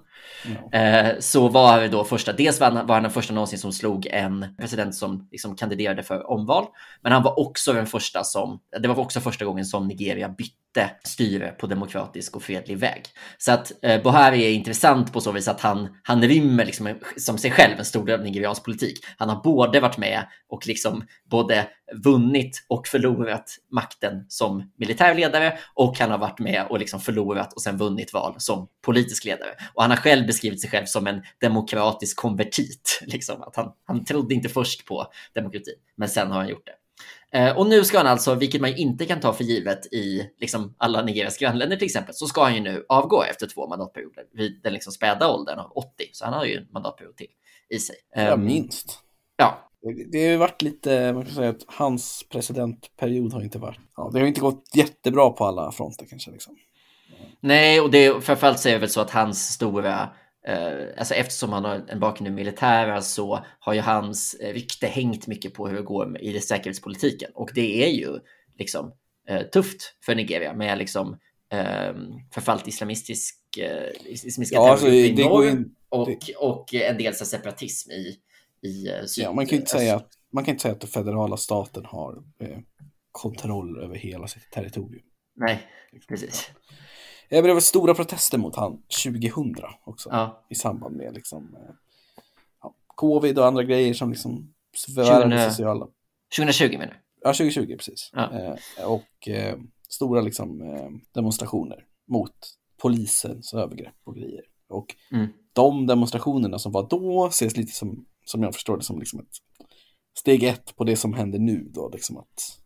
Eh, 0.71 1.19
så 1.19 1.49
var 1.49 1.81
det 1.81 1.87
då 1.87 2.03
första, 2.03 2.33
dels 2.33 2.59
var 2.59 2.71
han, 2.71 2.87
var 2.87 2.95
han 2.95 3.03
den 3.03 3.11
första 3.11 3.33
någonsin 3.33 3.59
som 3.59 3.73
slog 3.73 4.05
en 4.05 4.55
president 4.59 4.95
som 4.95 5.27
liksom 5.31 5.55
kandiderade 5.55 6.03
för 6.03 6.31
omval. 6.31 6.65
Men 7.01 7.11
han 7.11 7.23
var 7.23 7.39
också 7.39 7.73
den 7.73 7.87
första 7.87 8.23
som, 8.23 8.59
det 8.81 8.87
var 8.87 8.99
också 8.99 9.19
första 9.19 9.45
gången 9.45 9.65
som 9.65 9.87
Nigeria 9.87 10.29
bytte 10.29 10.62
styre 11.03 11.51
på 11.51 11.67
demokratisk 11.67 12.35
och 12.35 12.43
fredlig 12.43 12.77
väg. 12.77 13.03
Så 13.37 13.51
att 13.51 13.71
eh, 13.81 14.03
Buhari 14.03 14.43
är 14.43 14.51
intressant 14.51 15.13
på 15.13 15.21
så 15.21 15.31
vis 15.31 15.47
att 15.47 15.61
han, 15.61 15.89
han 16.03 16.23
rymmer 16.23 16.65
liksom 16.65 16.95
som 17.17 17.37
sig 17.37 17.51
själv 17.51 17.79
en 17.79 17.85
stor 17.85 18.05
del 18.05 18.19
av 18.19 18.25
nigeriansk 18.25 18.63
politik. 18.63 19.05
Han 19.17 19.29
har 19.29 19.43
både 19.43 19.79
varit 19.79 19.97
med 19.97 20.27
och 20.49 20.67
liksom 20.67 21.05
både 21.29 21.67
vunnit 22.03 22.65
och 22.67 22.87
förlorat 22.87 23.57
makten 23.71 24.25
som 24.27 24.71
militärledare 24.77 25.57
och 25.73 25.99
han 25.99 26.11
har 26.11 26.17
varit 26.17 26.39
med 26.39 26.65
och 26.69 26.79
liksom 26.79 26.99
förlorat 26.99 27.53
och 27.53 27.61
sen 27.61 27.77
vunnit 27.77 28.13
val 28.13 28.35
som 28.37 28.67
politisk 28.85 29.25
ledare. 29.25 29.49
Och 29.73 29.81
han 29.81 29.91
har 29.91 29.97
själv 29.97 30.27
beskrivit 30.27 30.61
sig 30.61 30.69
själv 30.69 30.85
som 30.85 31.07
en 31.07 31.21
demokratisk 31.41 32.17
konvertit. 32.17 32.99
Liksom. 33.05 33.41
Att 33.41 33.55
han, 33.55 33.71
han 33.85 34.05
trodde 34.05 34.35
inte 34.35 34.49
först 34.49 34.85
på 34.85 35.07
demokrati, 35.33 35.71
men 35.95 36.09
sen 36.09 36.31
har 36.31 36.37
han 36.37 36.49
gjort 36.49 36.65
det. 36.65 36.82
Eh, 37.33 37.57
och 37.57 37.67
nu 37.67 37.83
ska 37.83 37.97
han 37.97 38.07
alltså, 38.07 38.35
vilket 38.35 38.61
man 38.61 38.77
inte 38.77 39.05
kan 39.05 39.19
ta 39.19 39.33
för 39.33 39.43
givet 39.43 39.93
i 39.93 40.29
liksom, 40.39 40.75
alla 40.77 41.01
Nigerias 41.01 41.37
grannländer 41.37 41.77
till 41.77 41.85
exempel, 41.85 42.15
så 42.15 42.27
ska 42.27 42.43
han 42.43 42.55
ju 42.55 42.61
nu 42.61 42.85
avgå 42.89 43.23
efter 43.23 43.47
två 43.47 43.67
mandatperioder 43.67 44.23
vid 44.33 44.59
den 44.63 44.73
liksom 44.73 44.93
späda 44.93 45.31
åldern 45.31 45.59
av 45.59 45.71
80. 45.75 45.89
Så 46.11 46.25
han 46.25 46.33
har 46.33 46.45
ju 46.45 46.57
en 46.57 46.67
mandatperiod 46.73 47.17
till 47.17 47.27
i 47.69 47.79
sig. 47.79 47.95
Ja, 48.15 48.21
ehm, 48.21 48.45
minst. 48.45 48.99
Ja, 49.37 49.69
det 50.11 50.23
har 50.23 50.31
ju 50.31 50.37
varit 50.37 50.61
lite, 50.61 51.13
man 51.13 51.25
kan 51.25 51.35
säga 51.35 51.49
att 51.49 51.65
hans 51.67 52.25
presidentperiod 52.29 53.33
har 53.33 53.41
inte 53.41 53.59
varit, 53.59 53.79
ja, 53.97 54.09
det 54.13 54.19
har 54.19 54.27
inte 54.27 54.41
gått 54.41 54.63
jättebra 54.73 55.29
på 55.29 55.45
alla 55.45 55.71
fronter 55.71 56.05
kanske 56.05 56.31
liksom. 56.31 56.55
Nej, 57.39 57.81
och 57.81 57.91
det 57.91 58.23
framförallt 58.23 58.59
så 58.59 58.69
är 58.69 58.73
det 58.73 58.79
väl 58.79 58.89
så 58.89 59.01
att 59.01 59.11
hans 59.11 59.53
stora, 59.53 60.09
eh, 60.47 60.87
alltså 60.97 61.13
eftersom 61.13 61.53
han 61.53 61.65
har 61.65 61.85
en 61.87 61.99
bakgrund 61.99 62.27
i 62.27 62.31
militära 62.31 63.01
så 63.01 63.45
har 63.59 63.73
ju 63.73 63.79
hans 63.79 64.33
eh, 64.33 64.53
rykte 64.53 64.87
hängt 64.87 65.27
mycket 65.27 65.53
på 65.53 65.67
hur 65.67 65.75
det 65.75 65.83
går 65.83 66.21
i 66.21 66.33
det 66.33 66.41
säkerhetspolitiken. 66.41 67.31
Och 67.35 67.51
det 67.55 67.83
är 67.83 67.89
ju 67.89 68.19
liksom 68.57 68.93
eh, 69.27 69.41
tufft 69.41 69.95
för 70.05 70.15
Nigeria 70.15 70.53
med 70.53 70.77
liksom 70.77 71.17
eh, 71.53 71.93
förfallt 72.33 72.67
islamistisk, 72.67 73.57
eh, 73.57 73.89
islamistiska 74.05 74.55
ja, 74.55 74.71
alltså, 74.71 74.87
i 74.87 75.13
norr 75.13 75.49
in, 75.49 75.75
och, 75.89 76.07
det... 76.07 76.35
och 76.35 76.73
en 76.73 76.97
del 76.97 77.15
så 77.15 77.25
separatism 77.25 77.91
i, 77.91 78.19
i 78.67 78.89
eh, 78.89 79.05
syd. 79.05 79.23
Ja, 79.23 79.33
man 79.33 79.45
kan 79.45 79.59
inte 79.59 79.71
säga 79.71 79.95
att 79.95 80.09
man 80.33 80.45
kan 80.45 80.51
inte 80.51 80.61
säga 80.61 80.73
att 80.73 80.81
den 80.81 80.89
federala 80.89 81.37
staten 81.37 81.85
har 81.85 82.23
eh, 82.39 82.57
kontroll 83.11 83.79
över 83.83 83.95
hela 83.95 84.27
sitt 84.27 84.51
territorium. 84.51 85.05
Nej, 85.35 85.67
precis. 86.07 86.51
Det 87.29 87.41
blev 87.41 87.59
stora 87.59 87.93
protester 87.93 88.37
mot 88.37 88.55
han 88.55 88.81
2000 89.03 89.55
också. 89.83 90.09
Ja. 90.11 90.45
I 90.49 90.55
samband 90.55 90.95
med 90.95 91.13
liksom, 91.13 91.55
eh, 91.55 91.75
ja, 92.61 92.75
covid 92.87 93.39
och 93.39 93.45
andra 93.45 93.63
grejer 93.63 93.93
som 93.93 94.09
liksom 94.09 94.53
förvärrade 94.85 95.49
sociala. 95.49 95.87
2020 96.37 96.71
menar 96.71 96.93
du? 96.93 96.99
Ja, 97.21 97.33
2020 97.33 97.75
precis. 97.75 98.09
Ja. 98.13 98.31
Eh, 98.31 98.85
och 98.85 99.27
eh, 99.27 99.57
stora 99.89 100.21
liksom, 100.21 100.61
eh, 100.61 100.89
demonstrationer 101.13 101.85
mot 102.07 102.35
polisens 102.81 103.53
övergrepp 103.53 103.95
och 104.03 104.15
grejer. 104.15 104.41
Och 104.69 104.95
mm. 105.11 105.27
de 105.53 105.87
demonstrationerna 105.87 106.59
som 106.59 106.71
var 106.71 106.87
då 106.89 107.27
ses 107.27 107.57
lite 107.57 107.71
som, 107.71 108.05
som 108.25 108.43
jag 108.43 108.53
förstår 108.53 108.77
det, 108.77 108.83
som 108.83 108.99
liksom 108.99 109.19
ett 109.19 109.35
steg 110.19 110.43
ett 110.43 110.75
på 110.75 110.83
det 110.83 110.95
som 110.95 111.13
händer 111.13 111.39
nu 111.39 111.69
då, 111.73 111.89
liksom 111.89 112.17
att 112.17 112.59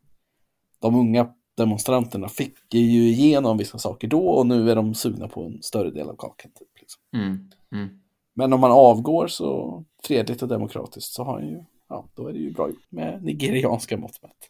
de 0.79 0.95
unga 0.95 1.33
demonstranterna 1.57 2.29
fick 2.29 2.73
ju 2.73 3.07
igenom 3.09 3.57
vissa 3.57 3.77
saker 3.77 4.07
då 4.07 4.27
och 4.27 4.47
nu 4.47 4.71
är 4.71 4.75
de 4.75 4.93
sugna 4.93 5.27
på 5.27 5.43
en 5.43 5.63
större 5.63 5.91
del 5.91 6.09
av 6.09 6.15
kakan. 6.15 6.51
Typ, 6.59 6.67
liksom. 6.79 7.01
mm, 7.13 7.49
mm. 7.71 7.99
Men 8.35 8.53
om 8.53 8.59
man 8.59 8.71
avgår 8.71 9.27
så 9.27 9.83
fredligt 10.03 10.41
och 10.41 10.47
demokratiskt 10.47 11.13
så 11.13 11.23
har 11.23 11.33
han 11.33 11.47
ju, 11.47 11.63
ja, 11.89 12.09
då 12.15 12.27
är 12.27 12.33
det 12.33 12.39
ju 12.39 12.51
bra 12.51 12.69
med 12.89 13.23
nigerianska 13.23 13.97
mått 13.97 14.21
mätt. 14.21 14.49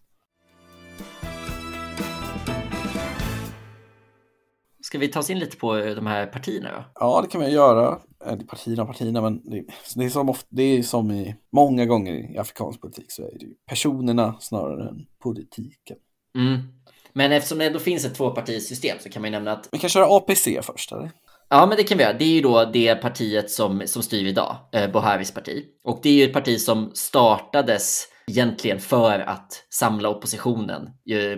Ska 4.82 4.98
vi 4.98 5.08
ta 5.08 5.20
oss 5.20 5.30
in 5.30 5.40
lite 5.40 5.58
på 5.58 5.76
de 5.76 6.08
här 6.08 6.26
partierna 6.28 6.72
då? 6.72 6.84
Ja, 7.00 7.22
det 7.22 7.28
kan 7.28 7.42
vi 7.42 7.50
göra. 7.50 8.00
Partierna 8.48 8.86
partierna, 8.86 9.22
men 9.22 9.42
det, 9.50 9.64
det, 9.96 10.06
är 10.06 10.10
som 10.10 10.30
ofta, 10.30 10.48
det 10.50 10.64
är 10.64 10.84
som 10.84 11.12
i 11.12 11.36
många 11.52 11.86
gånger 11.86 12.14
i 12.14 12.38
afrikansk 12.38 12.82
politik 12.82 13.12
så 13.12 13.22
är 13.22 13.32
det 13.40 13.46
ju 13.46 13.54
personerna 13.66 14.36
snarare 14.40 14.90
än 14.90 15.06
politiken. 15.20 15.98
Mm. 16.36 16.77
Men 17.18 17.32
eftersom 17.32 17.58
det 17.58 17.66
ändå 17.66 17.80
finns 17.80 18.06
ett 18.06 18.16
tvåpartisystem 18.16 18.98
så 19.00 19.10
kan 19.10 19.22
man 19.22 19.32
ju 19.32 19.32
nämna 19.32 19.52
att... 19.52 19.70
Vi 19.72 19.80
kan 19.80 19.90
köra 19.90 20.18
APC 20.18 20.48
först, 20.64 20.92
eller? 20.92 21.12
Ja, 21.50 21.66
men 21.66 21.78
det 21.78 21.84
kan 21.84 21.98
vi 21.98 22.04
göra. 22.04 22.18
Det 22.18 22.26
är 22.26 22.30
ju 22.30 22.42
då 22.42 22.66
det 22.66 22.96
partiet 22.96 23.52
som, 23.52 23.82
som 23.86 24.04
styr 24.04 24.26
idag, 24.26 24.58
eh, 24.74 24.92
Buharis 24.92 25.32
parti. 25.32 25.64
Och 25.84 26.00
det 26.04 26.10
är 26.10 26.14
ju 26.14 26.24
ett 26.24 26.34
parti 26.34 26.62
som 26.62 26.92
startades 26.94 28.08
egentligen 28.28 28.80
för 28.80 29.20
att 29.20 29.64
samla 29.70 30.10
oppositionen 30.10 30.90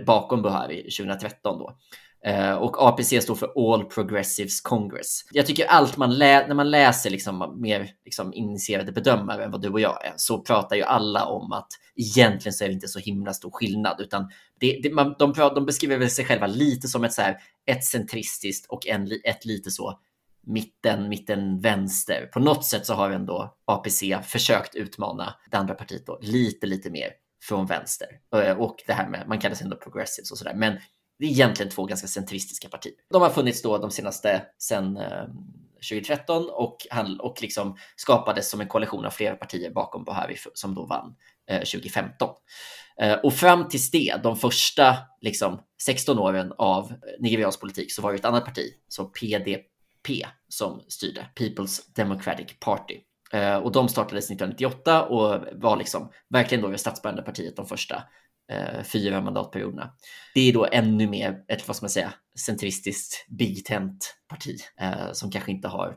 bakom 0.06 0.42
Buhari 0.42 0.82
2013 0.82 1.60
då. 1.60 1.78
Eh, 2.26 2.54
och 2.54 2.88
APC 2.88 3.22
står 3.22 3.36
för 3.36 3.74
All 3.74 3.86
Progressives 3.86 4.62
Congress. 4.62 5.22
Jag 5.32 5.46
tycker 5.46 5.66
allt 5.66 5.98
man 5.98 6.18
läser, 6.18 6.48
när 6.48 6.56
man 6.56 6.72
läser 6.72 7.10
liksom 7.10 7.62
mer 7.62 7.90
liksom 8.06 8.34
initierade 8.34 8.92
bedömare 8.92 9.44
än 9.44 9.52
vad 9.52 9.62
du 9.62 9.70
och 9.70 9.80
jag 9.80 10.06
är, 10.06 10.14
så 10.16 10.42
pratar 10.42 10.76
ju 10.76 10.84
alla 10.84 11.26
om 11.26 11.52
att 11.52 11.68
egentligen 11.96 12.54
så 12.54 12.64
är 12.64 12.68
det 12.68 12.74
inte 12.74 12.88
så 12.88 13.00
himla 13.00 13.34
stor 13.34 13.52
skillnad, 13.52 14.02
utan 14.02 14.30
det, 14.60 14.80
det, 14.84 14.94
man, 14.94 15.16
de, 15.20 15.34
de 15.34 15.66
beskriver 15.66 15.98
väl 15.98 16.10
sig 16.10 16.26
själva 16.26 16.48
lite 16.48 16.88
som 16.88 17.04
ett, 17.04 17.14
så 17.14 17.22
här, 17.22 17.38
ett 17.66 17.84
centristiskt 17.84 18.66
och 18.70 18.88
en, 18.88 19.12
ett 19.24 19.46
lite 19.46 19.72
så 19.72 20.00
mitten, 20.48 21.10
mitten 21.10 21.60
vänster. 21.60 22.30
På 22.34 22.40
något 22.40 22.66
sätt 22.66 22.86
så 22.86 22.94
har 22.94 23.12
ändå 23.12 23.56
APC 23.66 24.04
försökt 24.24 24.76
utmana 24.76 25.36
det 25.52 25.58
andra 25.58 25.74
partiet 25.74 26.06
då, 26.06 26.20
lite, 26.22 26.68
lite 26.68 26.90
mer 26.90 27.10
från 27.42 27.66
vänster. 27.66 28.08
Eh, 28.36 28.58
och 28.58 28.76
det 28.88 28.94
här 28.94 29.10
med, 29.10 29.28
man 29.28 29.40
kallar 29.40 29.56
sig 29.56 29.64
ändå 29.64 29.78
progressives 29.78 30.32
och 30.32 30.38
sådär. 30.38 30.54
Men 30.56 30.78
det 31.20 31.26
är 31.26 31.30
egentligen 31.30 31.72
två 31.72 31.86
ganska 31.86 32.08
centristiska 32.08 32.70
partier. 32.70 32.94
De 33.12 33.22
har 33.22 33.30
funnits 33.30 33.62
då 33.62 33.78
de 33.78 33.92
senaste, 33.92 34.46
sen 34.58 34.98
eh, 34.98 35.26
2013 35.90 36.50
och, 36.50 36.78
han, 36.90 37.20
och 37.20 37.42
liksom 37.42 37.78
skapades 37.96 38.50
som 38.50 38.62
en 38.62 38.68
koalition 38.68 39.06
av 39.06 39.10
flera 39.10 39.36
partier 39.36 39.72
bakom 39.72 40.04
Buhari 40.04 40.38
som 40.54 40.76
då 40.76 40.86
vann 40.86 41.16
eh, 41.50 41.60
2015. 41.60 42.30
Eh, 43.02 43.14
och 43.14 43.34
fram 43.34 43.68
till 43.68 43.80
det, 43.92 44.16
de 44.24 44.38
första 44.38 44.98
liksom, 45.22 45.62
16 45.84 46.20
åren 46.20 46.54
av 46.58 46.94
nigeriansk 47.20 47.60
politik, 47.60 47.92
så 47.94 48.02
var 48.02 48.12
det 48.12 48.18
ett 48.18 48.26
annat 48.26 48.46
parti, 48.46 48.74
så 48.88 49.06
PDP, 49.06 50.26
som 50.48 50.82
styrde, 50.88 51.26
People's 51.36 51.82
Democratic 51.96 52.48
Party. 52.60 52.98
Eh, 53.32 53.58
och 53.58 53.72
de 53.72 53.90
startades 53.90 54.26
1998 54.26 55.04
och 55.04 55.46
var 55.54 55.78
liksom 55.78 56.12
verkligen 56.30 56.62
då 56.62 56.68
det 56.68 56.78
statsbärande 56.78 57.22
partiet 57.22 57.56
de 57.56 57.66
första 57.66 58.04
fyra 58.84 59.22
mandatperioderna. 59.22 59.92
Det 60.34 60.50
är 60.50 60.54
då 60.54 60.68
ännu 60.72 61.08
mer 61.08 61.44
ett, 61.48 61.68
vad 61.68 61.76
ska 61.76 61.84
man 61.84 61.90
säga, 61.90 62.14
centristiskt 62.46 63.26
big 63.30 63.66
tent 63.66 64.16
parti 64.30 64.58
eh, 64.82 65.12
som 65.14 65.32
kanske 65.32 65.52
inte 65.52 65.68
har 65.68 65.96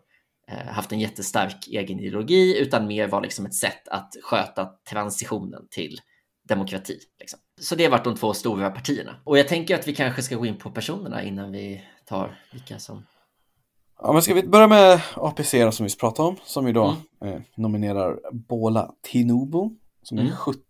eh, 0.48 0.72
haft 0.72 0.92
en 0.92 1.00
jättestark 1.00 1.68
egen 1.68 2.00
ideologi 2.00 2.58
utan 2.60 2.86
mer 2.86 3.08
var 3.08 3.22
liksom 3.22 3.46
ett 3.46 3.54
sätt 3.54 3.88
att 3.88 4.16
sköta 4.22 4.70
transitionen 4.90 5.68
till 5.70 6.00
demokrati. 6.48 6.98
Liksom. 7.20 7.38
Så 7.60 7.74
det 7.74 7.84
har 7.84 7.90
varit 7.90 8.04
de 8.04 8.16
två 8.16 8.34
stora 8.34 8.70
partierna. 8.70 9.16
Och 9.24 9.38
jag 9.38 9.48
tänker 9.48 9.74
att 9.74 9.88
vi 9.88 9.94
kanske 9.94 10.22
ska 10.22 10.36
gå 10.36 10.46
in 10.46 10.58
på 10.58 10.70
personerna 10.70 11.22
innan 11.22 11.52
vi 11.52 11.82
tar 12.06 12.40
vilka 12.52 12.78
som 12.78 13.04
Ja, 14.04 14.12
men 14.12 14.22
ska 14.22 14.34
vi 14.34 14.42
börja 14.42 14.66
med 14.66 15.00
APC 15.14 15.54
som 15.72 15.86
vi 15.86 15.96
pratade 15.96 16.28
om, 16.28 16.36
som 16.44 16.72
då 16.72 16.96
mm. 17.20 17.34
eh, 17.34 17.42
nominerar 17.56 18.20
Bola 18.32 18.94
Tinubu, 19.02 19.70
som 20.02 20.18
är 20.18 20.22
mm. 20.22 20.36
70, 20.36 20.60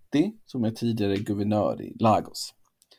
som 0.46 0.64
är 0.64 0.70
tidigare 0.70 1.16
guvernör 1.16 1.82
i 1.82 1.96
Lagos. 2.00 2.54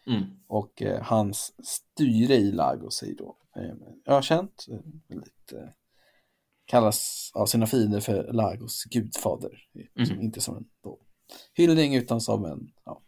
Mm. 0.07 0.23
Och 0.47 0.81
eh, 0.81 1.01
hans 1.01 1.53
styre 1.63 2.35
i 2.35 2.51
Lagos 2.51 3.03
är 3.03 3.15
då 3.15 3.37
eh, 3.55 4.15
ökänt, 4.15 4.65
eh, 4.71 4.79
väldigt, 5.07 5.53
eh, 5.53 5.69
kallas 6.65 7.31
av 7.33 7.45
sina 7.45 7.67
fiender 7.67 7.99
för 7.99 8.33
Lagos 8.33 8.83
gudfader. 8.83 9.67
Som 10.07 10.21
inte 10.21 10.41
som 10.41 10.57
en 10.57 10.65
då, 10.83 10.99
hyllning 11.53 11.95
utan 11.95 12.21
som 12.21 12.45
en, 12.45 12.71
ja, 12.85 13.01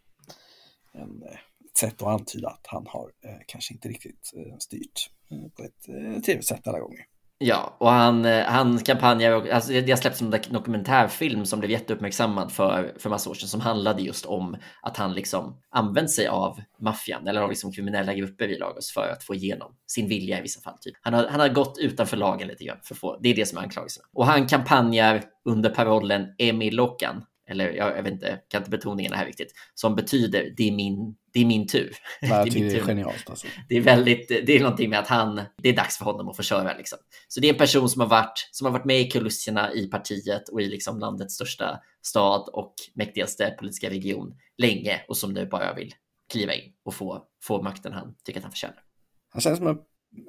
en 0.92 1.22
eh, 1.22 1.38
ett 1.76 1.80
sätt 1.80 2.02
att 2.02 2.20
antyda 2.20 2.48
att 2.48 2.66
han 2.66 2.86
har 2.86 3.12
eh, 3.24 3.38
kanske 3.46 3.74
inte 3.74 3.88
riktigt 3.88 4.32
eh, 4.36 4.56
styrt 4.58 5.10
på 5.56 5.62
ett 5.62 5.88
eh, 5.88 6.20
trevligt 6.20 6.46
sätt 6.46 6.68
alla 6.68 6.80
gånger. 6.80 7.06
Ja, 7.38 7.76
och 7.80 7.90
han, 7.90 8.24
eh, 8.24 8.44
han 8.44 8.78
kampanjar, 8.78 9.48
alltså 9.48 9.72
det 9.72 9.90
har 9.90 9.96
släppts 9.96 10.22
en 10.22 10.30
dokumentärfilm 10.30 11.46
som 11.46 11.58
blev 11.58 11.70
jätteuppmärksammad 11.70 12.52
för, 12.52 12.94
för 12.98 13.10
massa 13.10 13.30
år 13.30 13.34
sedan 13.34 13.48
som 13.48 13.60
handlade 13.60 14.02
just 14.02 14.26
om 14.26 14.56
att 14.82 14.96
han 14.96 15.14
liksom 15.14 15.60
använt 15.70 16.10
sig 16.10 16.26
av 16.26 16.60
maffian 16.80 17.26
eller 17.26 17.40
av 17.40 17.48
liksom 17.48 17.72
kriminella 17.72 18.14
grupper 18.14 18.48
i 18.48 18.58
Lagos 18.58 18.92
för 18.92 19.08
att 19.08 19.24
få 19.24 19.34
igenom 19.34 19.72
sin 19.86 20.08
vilja 20.08 20.38
i 20.38 20.42
vissa 20.42 20.60
fall. 20.60 20.78
Typ. 20.80 20.94
Han, 21.02 21.14
har, 21.14 21.26
han 21.26 21.40
har 21.40 21.48
gått 21.48 21.78
utanför 21.78 22.16
lagen 22.16 22.48
lite 22.48 22.64
grann, 22.64 22.78
för 22.82 22.94
att 22.94 22.98
få, 22.98 23.18
det 23.22 23.28
är 23.28 23.34
det 23.34 23.46
som 23.46 23.58
är 23.58 23.62
anklagelserna. 23.62 24.06
Och 24.12 24.26
han 24.26 24.46
kampanjar 24.46 25.22
under 25.44 25.70
parollen 25.70 26.26
Emi 26.38 26.70
Lokan, 26.70 27.24
eller 27.48 27.70
jag, 27.70 27.96
jag 27.96 28.02
vet 28.02 28.12
inte, 28.12 28.40
kan 28.48 28.60
inte 28.60 28.70
betoningen 28.70 29.12
här 29.12 29.26
riktigt, 29.26 29.52
som 29.74 29.94
betyder 29.94 30.54
det 30.56 30.68
är 30.68 30.72
min, 30.72 31.16
det 31.32 31.40
är 31.40 31.44
min 31.44 31.66
tur. 31.66 31.96
det 32.20 32.26
är, 32.26 32.44
det 32.44 32.76
är 32.76 32.80
genialt 32.80 33.30
alltså. 33.30 33.46
Det 33.68 33.76
är 33.76 33.80
väldigt, 33.80 34.28
det 34.28 34.56
är 34.56 34.60
någonting 34.60 34.90
med 34.90 34.98
att 34.98 35.08
han, 35.08 35.40
det 35.62 35.68
är 35.68 35.76
dags 35.76 35.98
för 35.98 36.04
honom 36.04 36.28
att 36.28 36.36
få 36.36 36.42
köra 36.42 36.76
liksom. 36.76 36.98
Så 37.28 37.40
det 37.40 37.48
är 37.48 37.52
en 37.52 37.58
person 37.58 37.88
som 37.88 38.00
har 38.00 38.08
varit, 38.08 38.48
som 38.52 38.64
har 38.64 38.72
varit 38.72 38.84
med 38.84 39.00
i 39.00 39.10
kulisserna 39.10 39.72
i 39.72 39.86
partiet 39.86 40.48
och 40.48 40.60
i 40.60 40.68
liksom 40.68 40.98
landets 40.98 41.34
största 41.34 41.80
stad 42.02 42.48
och 42.52 42.74
mäktigaste 42.94 43.54
politiska 43.58 43.90
region 43.90 44.34
länge 44.58 45.00
och 45.08 45.16
som 45.16 45.32
nu 45.32 45.46
bara 45.46 45.74
vill 45.74 45.94
kliva 46.32 46.54
in 46.54 46.72
och 46.84 46.94
få, 46.94 47.24
få 47.42 47.62
makten 47.62 47.92
han 47.92 48.14
tycker 48.24 48.40
att 48.40 48.44
han 48.44 48.52
förtjänar. 48.52 48.82
Han 49.28 49.40
känns 49.40 49.58
som 49.58 49.66
en, 49.66 49.78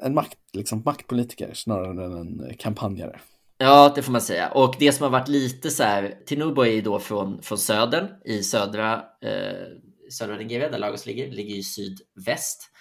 en 0.02 0.14
makt, 0.14 0.38
liksom, 0.54 0.82
maktpolitiker 0.86 1.54
snarare 1.54 2.06
än 2.06 2.40
en 2.40 2.58
kampanjare. 2.58 3.20
Ja, 3.60 3.91
det 3.96 4.02
får 4.04 4.12
man 4.12 4.22
säga. 4.22 4.50
Och 4.52 4.76
det 4.80 4.91
som 4.91 5.04
har 5.04 5.10
varit 5.10 5.28
lite 5.28 5.70
så 5.72 5.84
här, 5.84 6.15
Tinubu 6.26 6.62
är 6.62 6.72
ju 6.72 6.82
då 6.82 7.00
från, 7.00 7.41
från 7.41 7.58
södern 7.58 8.08
i 8.26 8.43
södra, 8.43 8.93
eh, 9.22 9.67
södra 10.12 10.36
Nigeria 10.38 10.70
där 10.70 10.80
Lagos 10.80 11.06
ligger, 11.06 11.32
ligger 11.32 11.56
i 11.56 11.63
sydväst 11.63 12.72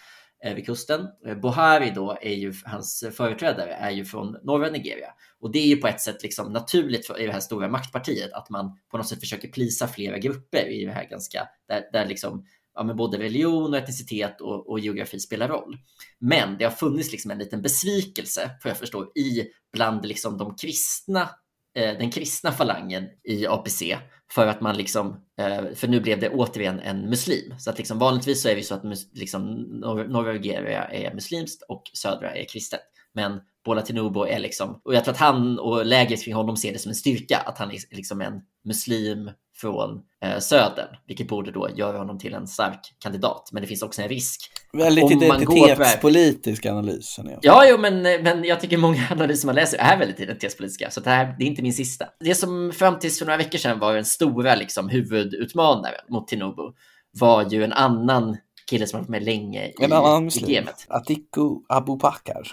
eh, 0.44 0.54
vid 0.54 0.66
kusten. 0.66 1.06
Eh, 1.26 1.34
Buhari 1.34 1.92
då 1.94 2.18
är 2.20 2.34
ju, 2.34 2.54
hans 2.64 3.04
företrädare 3.16 3.72
är 3.72 3.90
ju 3.90 4.04
från 4.04 4.36
norra 4.42 4.70
Nigeria. 4.70 5.08
Och 5.40 5.52
det 5.52 5.58
är 5.58 5.66
ju 5.66 5.76
på 5.76 5.88
ett 5.88 6.00
sätt 6.00 6.22
liksom 6.22 6.52
naturligt 6.52 7.06
för, 7.06 7.20
i 7.20 7.26
det 7.26 7.32
här 7.32 7.40
stora 7.40 7.68
maktpartiet 7.68 8.32
att 8.32 8.50
man 8.50 8.78
på 8.90 8.96
något 8.96 9.08
sätt 9.08 9.20
försöker 9.20 9.48
plisa 9.48 9.88
flera 9.88 10.18
grupper 10.18 10.68
i 10.68 10.84
det 10.84 10.92
här 10.92 11.08
ganska, 11.08 11.48
där, 11.68 11.82
där 11.92 12.06
liksom 12.06 12.44
ja, 12.76 12.82
men 12.82 12.96
både 12.96 13.18
religion 13.18 13.74
och 13.74 13.78
etnicitet 13.78 14.40
och, 14.40 14.70
och, 14.70 14.80
geografi 14.80 15.20
spelar 15.20 15.48
roll. 15.48 15.76
Men 16.20 16.58
det 16.58 16.64
har 16.64 16.70
funnits 16.70 17.12
liksom 17.12 17.30
en 17.30 17.38
liten 17.38 17.62
besvikelse, 17.62 18.50
får 18.62 18.68
jag 18.68 18.78
förstå, 18.78 19.02
i 19.02 19.46
bland 19.72 20.06
liksom 20.06 20.38
de 20.38 20.56
kristna, 20.56 21.20
eh, 21.74 21.98
den 21.98 22.10
kristna 22.10 22.52
falangen 22.52 23.04
i 23.24 23.46
APC 23.46 23.82
för 24.32 24.46
att 24.46 24.60
man 24.60 24.76
liksom, 24.76 25.24
eh, 25.40 25.74
för 25.74 25.88
nu 25.88 26.00
blev 26.00 26.20
det 26.20 26.28
återigen 26.28 26.80
en 26.80 27.10
muslim. 27.10 27.54
Så 27.58 27.70
att 27.70 27.78
liksom 27.78 27.98
vanligtvis 27.98 28.42
så 28.42 28.48
är 28.48 28.56
det 28.56 28.62
så 28.62 28.74
att 28.74 28.84
liksom, 29.12 29.44
norra 30.08 30.32
Nigeria 30.32 30.84
är 30.84 31.14
muslimskt 31.14 31.62
och 31.62 31.82
södra 31.94 32.34
är 32.34 32.44
kristet. 32.44 32.80
Men 33.14 33.40
Bola 33.64 33.82
Tinubu 33.82 34.26
är 34.26 34.38
liksom, 34.38 34.80
och 34.84 34.94
jag 34.94 35.04
tror 35.04 35.14
att 35.14 35.20
han 35.20 35.58
och 35.58 35.86
lägret 35.86 36.24
kring 36.24 36.34
honom 36.34 36.56
ser 36.56 36.72
det 36.72 36.78
som 36.78 36.88
en 36.88 36.94
styrka, 36.94 37.36
att 37.46 37.58
han 37.58 37.70
är 37.70 37.96
liksom 37.96 38.20
en 38.20 38.40
muslim 38.64 39.30
från 39.60 40.00
eh, 40.24 40.38
södern, 40.38 40.88
vilket 41.06 41.28
borde 41.28 41.50
då 41.50 41.68
göra 41.76 41.98
honom 41.98 42.18
till 42.18 42.34
en 42.34 42.46
stark 42.46 42.80
kandidat. 42.98 43.48
Men 43.52 43.62
det 43.62 43.66
finns 43.66 43.82
också 43.82 44.02
en 44.02 44.08
risk. 44.08 44.50
Väldigt 44.72 45.10
identitetspolitisk 45.10 46.66
analys. 46.66 47.18
Ja, 47.42 47.68
jo, 47.68 47.78
men, 47.78 48.02
men 48.02 48.44
jag 48.44 48.60
tycker 48.60 48.76
många 48.76 49.02
analyser 49.10 49.46
man 49.46 49.54
läser 49.54 49.78
är 49.78 49.98
väldigt 49.98 50.20
identitetspolitiska, 50.20 50.90
så 50.90 51.00
det 51.00 51.10
här 51.10 51.34
det 51.38 51.44
är 51.44 51.46
inte 51.46 51.62
min 51.62 51.72
sista. 51.72 52.06
Det 52.20 52.34
som 52.34 52.72
fram 52.72 52.98
tills 52.98 53.18
för 53.18 53.26
några 53.26 53.36
veckor 53.36 53.58
sedan 53.58 53.78
var 53.78 53.94
den 53.94 54.04
stora 54.04 54.54
liksom, 54.54 54.88
huvudutmanaren 54.88 56.04
mot 56.08 56.28
Tinubu 56.28 56.62
var 57.20 57.44
ju 57.50 57.64
en 57.64 57.72
annan 57.72 58.36
kille 58.70 58.86
som 58.86 58.96
har 58.96 59.02
varit 59.02 59.10
med 59.10 59.24
länge 59.24 59.66
i, 59.66 59.74
en 59.80 59.92
annan 59.92 60.26
i 60.28 60.54
gamet. 60.54 60.86
Atiku 60.88 61.50
Abubakar. 61.68 62.52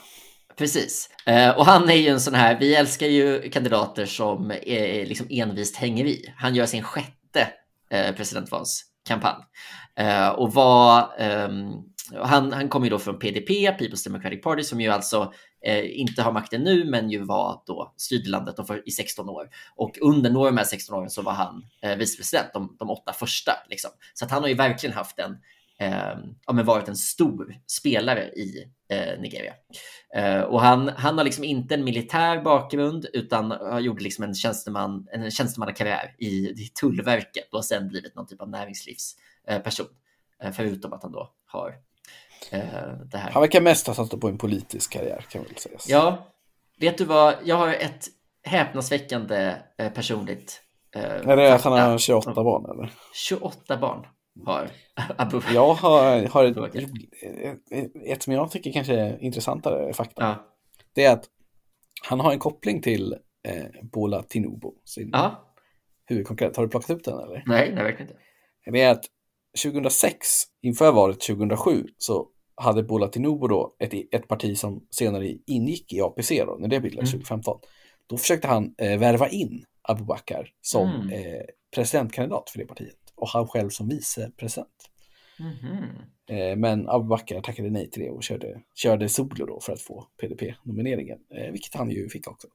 Precis. 0.58 1.10
Eh, 1.26 1.50
och 1.50 1.66
han 1.66 1.90
är 1.90 1.96
ju 1.96 2.08
en 2.08 2.22
sån 2.22 2.34
här, 2.34 2.60
vi 2.60 2.76
älskar 2.76 3.08
ju 3.08 3.50
kandidater 3.50 4.06
som 4.06 4.52
är, 4.52 5.06
liksom 5.06 5.28
envist 5.30 5.76
hänger 5.76 6.06
i. 6.06 6.34
Han 6.38 6.56
gör 6.56 6.66
sin 6.66 6.84
sjätte 6.84 7.48
eh, 7.90 8.16
presidentvalskampanj. 8.16 9.44
Eh, 9.96 10.30
och 10.30 10.54
var, 10.54 11.14
ehm, 11.18 11.72
han, 12.24 12.54
han 12.54 12.70
kommer 12.70 12.86
ju 12.86 12.90
då 12.90 13.00
från 13.00 13.20
PDP, 13.20 13.50
People's 13.50 14.04
Democratic 14.04 14.42
Party, 14.42 14.64
som 14.64 14.82
ju 14.82 14.90
alltså 14.90 15.34
eh, 15.66 16.00
inte 16.00 16.22
har 16.22 16.32
makten 16.32 16.62
nu, 16.62 16.86
men 16.86 17.10
ju 17.10 17.24
var 17.24 17.64
då 17.66 17.94
styrde 17.98 18.30
landet 18.30 18.56
i 18.86 18.92
16 18.92 19.30
år. 19.30 19.50
Och 19.76 19.98
under 20.02 20.30
några 20.30 20.48
av 20.48 20.54
de 20.54 20.58
här 20.58 20.66
16 20.66 20.96
åren 20.96 21.10
så 21.10 21.22
var 21.22 21.34
han 21.34 21.66
eh, 21.82 21.96
vicepresident, 21.96 22.54
de, 22.54 22.76
de 22.80 22.90
åtta 22.90 23.14
första. 23.14 23.52
Liksom. 23.70 23.92
Så 24.14 24.26
att 24.26 24.32
han 24.32 24.42
har 24.42 24.50
ju 24.50 24.56
verkligen 24.56 24.96
haft 24.96 25.20
en, 25.20 25.38
eh, 25.80 26.18
ja, 26.46 26.54
men 26.54 26.66
varit 26.66 26.88
en 26.88 26.96
stor 26.96 27.56
spelare 27.68 28.24
i 28.24 28.72
eh, 28.90 29.20
Nigeria. 29.20 29.54
Eh, 30.16 30.42
och 30.42 30.62
han, 30.62 30.88
han 30.88 31.18
har 31.18 31.26
liksom 31.26 31.44
inte 31.44 31.74
en 31.74 31.84
militär 31.84 32.42
bakgrund 32.42 33.06
utan 33.14 33.52
har 33.52 33.80
gjort 33.80 34.02
liksom 34.02 34.24
en, 34.24 34.36
tjänsteman, 34.36 35.08
en 35.12 35.32
tjänstemannakarriär 35.32 36.16
i, 36.18 36.50
i 36.50 36.72
Tullverket 36.80 37.54
och 37.54 37.66
sen 37.66 37.88
blivit 37.88 38.16
någon 38.16 38.28
typ 38.28 38.42
av 38.42 38.50
näringslivsperson. 38.50 39.88
Eh, 40.44 40.52
förutom 40.52 40.94
att 40.94 41.04
han 41.04 41.12
då 41.12 41.32
har 41.46 41.76
eh, 42.52 42.62
det 43.12 43.18
här. 43.18 43.32
Han 43.32 43.42
verkar 43.42 43.62
mest 43.62 43.88
ha 43.88 43.94
satt 43.94 44.20
på 44.20 44.28
en 44.28 44.38
politisk 44.38 44.94
karriär 44.94 45.26
kan 45.30 45.44
väl 45.44 45.58
säga. 45.58 45.78
Ja, 45.88 46.28
vet 46.80 46.98
du 46.98 47.06
vad? 47.06 47.36
Jag 47.44 47.56
har 47.56 47.74
ett 47.74 48.08
häpnadsväckande 48.44 49.56
eh, 49.78 49.90
personligt 49.90 50.64
Eh, 50.96 51.30
är 51.30 51.38
det 51.38 51.54
att 51.54 51.62
han 51.62 51.74
har 51.74 51.98
28 51.98 52.44
barn 52.44 52.66
eller? 52.66 52.92
28 53.14 53.78
barn 53.78 54.06
har 54.46 54.70
Jag 55.54 55.74
har, 55.74 56.28
har 56.28 56.46
ett, 56.46 57.92
ett 58.06 58.24
som 58.24 58.34
jag 58.34 58.52
tycker 58.52 58.72
kanske 58.72 58.94
är 58.94 59.24
intressantare 59.24 59.94
fakta. 59.94 60.24
Ja. 60.24 60.48
Det 60.96 61.06
är 61.06 61.14
att 61.14 61.26
han 62.04 62.20
har 62.20 62.32
en 62.32 62.40
koppling 62.40 62.82
till 62.82 63.14
eh, 63.48 63.66
Bola 63.82 64.24
Tinubu, 64.24 64.72
sin 64.86 65.10
ja. 65.14 65.56
huvudkonkurrent. 66.06 66.56
Har 66.56 66.64
du 66.64 66.70
plockat 66.70 66.90
upp 66.90 67.04
den 67.04 67.20
eller? 67.20 67.44
Nej, 67.46 67.72
nej, 67.74 67.84
verkligen 67.84 68.12
inte. 68.12 68.22
Det 68.72 68.82
är 68.82 68.92
att 68.92 69.06
2006, 69.64 70.28
inför 70.62 70.92
valet 70.92 71.22
2007, 71.22 71.88
så 71.98 72.28
hade 72.56 72.84
Bola 72.84 73.08
Tinubu 73.08 73.48
då 73.48 73.76
ett, 73.80 73.94
ett 74.12 74.28
parti 74.28 74.58
som 74.58 74.88
senare 74.90 75.38
ingick 75.48 75.94
i 75.94 76.02
APC 76.02 76.30
då, 76.30 76.58
när 76.60 76.68
det 76.68 76.80
bildades 76.80 77.14
mm. 77.14 77.24
2015. 77.24 77.60
Då 78.08 78.18
försökte 78.18 78.48
han 78.48 78.76
eh, 78.78 79.00
värva 79.00 79.30
in 79.30 79.66
Abubakar 79.82 80.50
som 80.62 80.90
mm. 80.90 81.10
eh, 81.10 81.42
presidentkandidat 81.76 82.50
för 82.50 82.60
det 82.60 82.66
partiet 82.66 83.03
och 83.24 83.30
han 83.30 83.48
själv 83.48 83.70
som 83.70 83.90
vicepresident. 83.90 84.90
Mm 85.40 85.54
-hmm. 85.54 86.56
Men 86.56 86.90
Abubakar 86.90 87.42
tackade 87.42 87.70
nej 87.70 87.90
till 87.90 88.02
det 88.02 88.10
och 88.10 88.24
körde, 88.24 88.62
körde 88.76 89.10
solo 89.10 89.46
då 89.46 89.60
för 89.60 89.74
att 89.74 89.82
få 89.82 90.08
PDP-nomineringen, 90.22 91.20
eh, 91.36 91.52
vilket 91.52 91.74
han 91.74 91.92
ju 91.92 92.10
fick 92.10 92.28
också. 92.28 92.48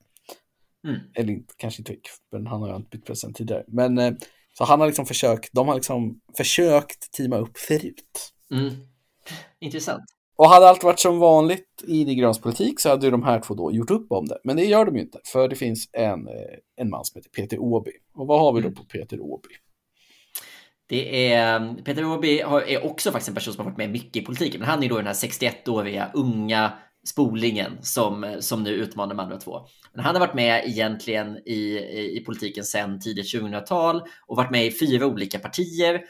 Mm. 0.85 1.00
Eller 1.14 1.40
kanske 1.57 1.81
inte 1.81 1.92
fick, 1.92 2.09
men 2.33 2.46
han 2.46 2.61
har 2.62 2.68
ju 2.68 2.76
inte 2.76 2.88
bytt 2.96 3.07
president 3.07 3.37
tidigare. 3.37 3.64
Men 3.68 4.18
Så 4.52 4.64
han 4.64 4.81
har 4.81 4.87
liksom 4.87 5.07
försökt, 5.07 5.52
de 5.52 5.68
har 5.68 5.74
liksom 5.74 6.20
försökt 6.37 7.12
teama 7.12 7.37
upp 7.37 7.59
förut. 7.59 8.33
Mm. 8.50 8.74
Intressant. 9.61 10.04
Och 10.37 10.48
hade 10.48 10.68
allt 10.68 10.85
varit 10.85 11.00
som 11.00 11.18
vanligt 11.18 11.85
i 11.87 12.14
gröns 12.14 12.40
politik 12.40 12.81
så 12.81 12.88
hade 12.88 13.07
ju 13.07 13.11
de 13.11 13.22
här 13.22 13.40
två 13.40 13.54
då 13.54 13.72
gjort 13.72 13.90
upp 13.90 14.12
om 14.12 14.26
det. 14.26 14.38
Men 14.44 14.57
det 14.57 14.64
gör 14.64 14.85
de 14.85 14.96
ju 14.96 15.02
inte, 15.02 15.20
för 15.33 15.48
det 15.48 15.57
finns 15.57 15.88
en, 15.92 16.28
eh, 16.28 16.59
en 16.76 16.90
man 16.90 17.04
som 17.04 17.18
heter 17.18 17.31
Peter 17.31 17.59
Åby. 17.59 17.90
Och 18.14 18.26
vad 18.26 18.40
har 18.40 18.52
vi 18.52 18.61
då 18.61 18.70
på 18.70 18.85
Peter 18.85 19.20
Åby? 19.20 19.48
Det 20.88 21.33
är, 21.33 21.57
mm, 21.57 21.85
Peter 21.85 22.05
Åby 22.05 22.38
är 22.38 22.85
också 22.87 23.11
faktiskt 23.12 23.29
en 23.29 23.35
person 23.35 23.55
som 23.55 23.64
har 23.64 23.70
varit 23.70 23.79
med 23.79 23.90
mycket 23.90 24.22
i 24.22 24.27
politiken, 24.27 24.61
men 24.61 24.68
han 24.68 24.83
är 24.83 24.88
då 24.88 24.96
den 24.96 25.07
här 25.07 25.14
61-åriga 25.14 26.11
unga 26.14 26.72
spolingen 27.06 27.78
som, 27.82 28.37
som 28.40 28.62
nu 28.62 28.70
utmanar 28.70 29.14
de 29.14 29.20
andra 29.20 29.37
två. 29.37 29.61
Men 29.92 30.04
han 30.04 30.14
har 30.14 30.20
varit 30.20 30.34
med 30.34 30.62
egentligen 30.66 31.37
i, 31.37 31.78
i, 32.16 32.22
politiken 32.26 32.64
sedan 32.64 33.00
tidigt 33.00 33.34
2000-tal 33.34 34.02
och 34.26 34.37
varit 34.37 34.50
med 34.50 34.66
i 34.66 34.78
fyra 34.78 35.06
olika 35.06 35.38
partier 35.38 36.00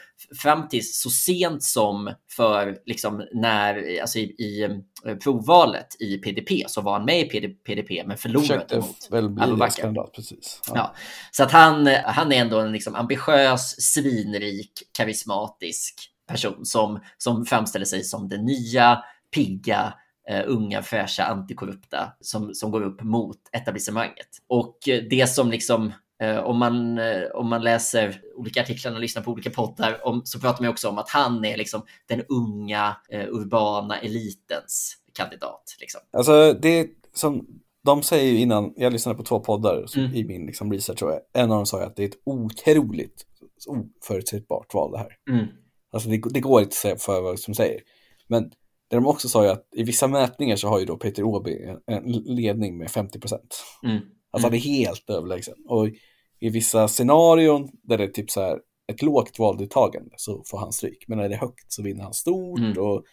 fram 0.41 0.67
till 0.67 0.93
så 0.93 1.09
sent 1.09 1.63
som 1.63 2.13
för 2.35 2.77
liksom 2.85 3.27
när, 3.33 4.01
alltså 4.01 4.19
i, 4.19 4.23
i 4.23 4.63
eh, 5.05 5.15
provvalet 5.15 6.01
i 6.01 6.17
PDP 6.17 6.69
så 6.69 6.81
var 6.81 6.93
han 6.93 7.05
med 7.05 7.19
i 7.19 7.47
PDP 7.49 8.07
men 8.07 8.17
förlorade 8.17 8.75
mot 8.75 9.07
väl 9.09 9.29
bli 9.29 9.67
kandidat, 9.81 10.13
precis. 10.13 10.61
Ja. 10.67 10.73
ja. 10.75 10.95
Så 11.31 11.43
att 11.43 11.51
han, 11.51 11.87
han 12.05 12.31
är 12.31 12.41
ändå 12.41 12.59
en 12.59 12.71
liksom 12.71 12.95
ambitiös, 12.95 13.81
svinrik, 13.81 14.71
karismatisk 14.97 16.09
person 16.27 16.65
som, 16.65 16.99
som 17.17 17.45
framställer 17.45 17.85
sig 17.85 18.03
som 18.03 18.29
den 18.29 18.45
nya, 18.45 19.03
pigga, 19.35 19.93
uh, 20.31 20.43
unga, 20.47 20.81
fräscha, 20.81 21.23
antikorrupta 21.23 22.13
som, 22.21 22.53
som 22.53 22.71
går 22.71 22.81
upp 22.81 23.03
mot 23.03 23.37
etablissemanget. 23.51 24.27
Och 24.47 24.77
det 25.09 25.29
som 25.29 25.51
liksom 25.51 25.93
uh, 26.23 26.39
om 26.39 26.57
man, 26.57 26.97
uh, 26.97 27.31
om 27.33 27.49
man 27.49 27.63
läser 27.63 28.21
olika 28.35 28.61
artiklar 28.61 28.93
och 28.93 28.99
lyssnar 28.99 29.23
på 29.23 29.31
olika 29.31 29.49
poddar 29.49 30.07
om, 30.07 30.21
så 30.25 30.39
pratar 30.39 30.63
man 30.63 30.71
också 30.71 30.89
om 30.89 30.97
att 30.97 31.09
han 31.09 31.45
är 31.45 31.57
liksom 31.57 31.81
den 32.07 32.23
unga 32.29 32.97
urbana 33.11 33.97
elitens 33.97 34.97
kandidat. 35.13 35.75
Liksom. 35.79 36.01
Alltså 36.11 36.53
det 36.53 36.87
som 37.13 37.47
de 37.83 38.03
säger 38.03 38.31
ju 38.33 38.39
innan, 38.39 38.73
jag 38.75 38.93
lyssnade 38.93 39.17
på 39.17 39.23
två 39.23 39.39
poddar 39.39 39.97
mm. 39.97 40.15
i 40.15 40.23
min 40.23 40.45
liksom, 40.45 40.73
research, 40.73 40.99
tror 40.99 41.11
jag. 41.11 41.43
en 41.43 41.51
av 41.51 41.57
dem 41.57 41.65
sa 41.65 41.83
att 41.83 41.95
det 41.95 42.03
är 42.03 42.07
ett 42.07 42.21
otroligt 42.23 43.25
oförutsägbart 43.67 44.73
val 44.73 44.91
det 44.91 44.97
här. 44.97 45.17
Mm. 45.29 45.47
Alltså 45.91 46.09
det, 46.09 46.21
det, 46.33 46.39
går 46.39 46.61
inte 46.61 46.69
att 46.69 46.73
säga 46.73 46.95
för 46.95 47.21
vad 47.21 47.39
som 47.39 47.53
säger. 47.53 47.81
Men 48.27 48.51
det 48.89 48.95
de 48.95 49.07
också 49.07 49.29
sa 49.29 49.51
att 49.51 49.67
i 49.75 49.83
vissa 49.83 50.07
mätningar 50.07 50.55
så 50.55 50.67
har 50.67 50.79
ju 50.79 50.85
då 50.85 50.97
Peter 50.97 51.23
Åby 51.23 51.57
en 51.87 52.11
ledning 52.11 52.77
med 52.77 52.91
50 52.91 53.19
procent. 53.19 53.63
Mm. 53.83 54.01
Alltså 54.31 54.47
han 54.47 54.53
är 54.53 54.65
mm. 54.65 54.75
helt 54.75 55.09
överlägsen. 55.09 55.55
Och 55.67 55.87
i 56.39 56.49
vissa 56.49 56.87
scenarion 56.87 57.69
där 57.83 57.97
det 57.97 58.03
är 58.03 58.07
typ 58.07 58.31
så 58.31 58.41
här 58.41 58.59
ett 58.91 59.01
lågt 59.01 59.39
valdeltagande 59.39 60.11
så 60.17 60.43
får 60.45 60.57
han 60.57 60.71
stryk. 60.71 61.05
Men 61.07 61.17
när 61.17 61.29
det 61.29 61.35
är 61.35 61.39
högt 61.39 61.71
så 61.71 61.83
vinner 61.83 62.03
han 62.03 62.13
stort. 62.13 62.59
Mm. 62.59 62.77
Och 62.77 63.03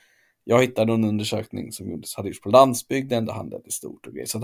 jag 0.45 0.63
hittade 0.63 0.93
en 0.93 1.05
undersökning 1.05 1.73
som 1.73 1.91
gjordes, 1.91 2.15
hade 2.15 2.29
gjorts 2.29 2.41
på 2.41 2.49
landsbygden 2.49 3.27
där 3.27 3.33
han 3.33 3.49
ledde 3.49 3.71
stort 3.71 4.07
och 4.07 4.13
grejer. 4.13 4.27
Så 4.27 4.39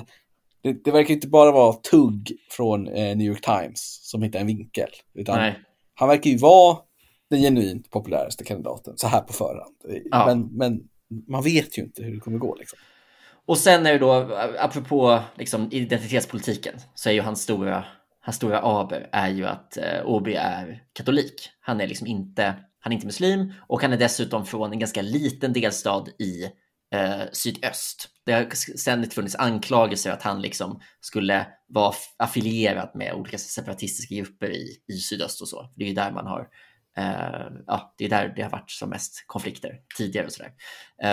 det, 0.63 0.85
det 0.85 0.91
verkar 0.91 1.15
inte 1.15 1.29
bara 1.29 1.53
vara 1.53 1.73
tugg 1.73 2.33
från 2.51 2.89
eh, 2.89 3.17
New 3.17 3.27
York 3.27 3.45
Times 3.45 3.99
som 4.03 4.23
hittar 4.23 4.41
en 4.41 4.47
vinkel. 4.47 4.91
Utan 5.15 5.39
Nej. 5.39 5.59
han 5.95 6.09
verkar 6.09 6.31
ju 6.31 6.37
vara 6.37 6.79
den 7.31 7.41
genuint 7.41 7.91
populäraste 7.91 8.45
kandidaten 8.45 8.95
så 8.97 9.07
här 9.07 9.21
på 9.21 9.33
förhand. 9.33 9.75
Ja. 10.11 10.27
Men, 10.27 10.57
men 10.57 10.89
man 11.29 11.43
vet 11.43 11.79
ju 11.79 11.83
inte 11.83 12.03
hur 12.03 12.15
det 12.15 12.21
kommer 12.21 12.39
gå. 12.39 12.55
Liksom. 12.55 12.79
Och 13.47 13.59
sen 13.59 13.87
är 13.87 13.93
det 13.93 13.99
då, 13.99 14.13
apropå 14.59 15.23
liksom, 15.39 15.69
identitetspolitiken, 15.73 16.75
så 16.95 17.09
är 17.09 17.13
ju 17.13 17.21
hans 17.21 17.43
stora, 17.43 17.85
hans 18.21 18.37
stora 18.37 18.61
aber 18.61 19.09
är 19.13 19.29
ju 19.29 19.47
att 19.47 19.77
eh, 19.77 20.07
Åby 20.07 20.35
är 20.35 20.83
katolik. 20.93 21.51
Han 21.61 21.81
är 21.81 21.87
liksom 21.87 22.07
inte, 22.07 22.55
han 22.81 22.93
är 22.93 22.95
inte 22.95 23.07
muslim 23.07 23.53
och 23.69 23.83
han 23.83 23.93
är 23.93 23.97
dessutom 23.97 24.47
från 24.47 24.73
en 24.73 24.79
ganska 24.79 25.03
liten 25.03 25.53
delstat 25.53 26.09
i 26.09 26.45
eh, 26.95 27.23
sydöst. 27.33 28.09
Det 28.27 28.33
har 28.33 28.77
ständigt 28.79 29.15
funnits 29.15 29.37
anklagelser 29.37 30.11
att 30.11 30.23
han 30.23 30.43
liksom 30.43 30.81
skulle 31.01 31.47
vara 31.69 31.95
affilierad 32.17 32.91
med 32.95 33.15
olika 33.15 33.39
separatistiska 33.39 34.15
grupper 34.15 34.51
i, 34.51 34.77
i 34.89 34.93
sydöst 34.93 35.43
och 35.43 35.49
så. 35.49 35.73
Det 35.77 35.85
är 35.85 35.89
ju 35.89 35.95
där 35.95 36.13
man 36.13 36.27
har 36.27 36.49
Eh, 36.97 37.47
ja, 37.67 37.95
det 37.99 38.05
är 38.05 38.09
där 38.09 38.33
det 38.37 38.43
har 38.43 38.51
varit 38.51 38.71
som 38.71 38.91
mest 38.91 39.25
konflikter 39.27 39.81
tidigare 39.97 40.27
och 40.27 40.33
sådär. 40.33 40.53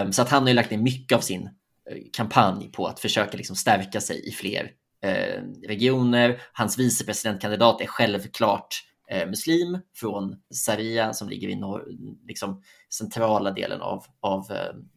Um, 0.04 0.14
så 0.14 0.22
att 0.22 0.30
han 0.30 0.42
har 0.42 0.50
ju 0.50 0.56
lagt 0.56 0.72
ner 0.72 0.78
mycket 0.78 1.18
av 1.18 1.22
sin 1.22 1.44
eh, 1.90 1.98
kampanj 2.14 2.72
på 2.72 2.88
att 2.88 3.00
försöka 3.00 3.38
liksom 3.38 3.56
stärka 3.56 4.02
sig 4.02 4.28
i 4.28 4.32
fler 4.32 4.72
uh, 5.06 5.68
regioner. 5.68 6.42
Hans 6.54 6.80
vicepresidentkandidat 6.80 7.82
är 7.82 7.86
självklart 7.86 8.86
muslim 9.28 9.80
från 9.96 10.36
Saria 10.54 11.14
som 11.14 11.30
ligger 11.30 11.48
i 11.48 11.56
norr, 11.56 11.88
liksom 12.28 12.64
centrala 12.94 13.52
delen 13.52 13.82
av, 13.82 14.06
av 14.20 14.46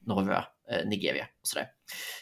norra 0.07 0.45
Nigeria. 0.85 1.25
och 1.25 1.47
sådär. 1.47 1.67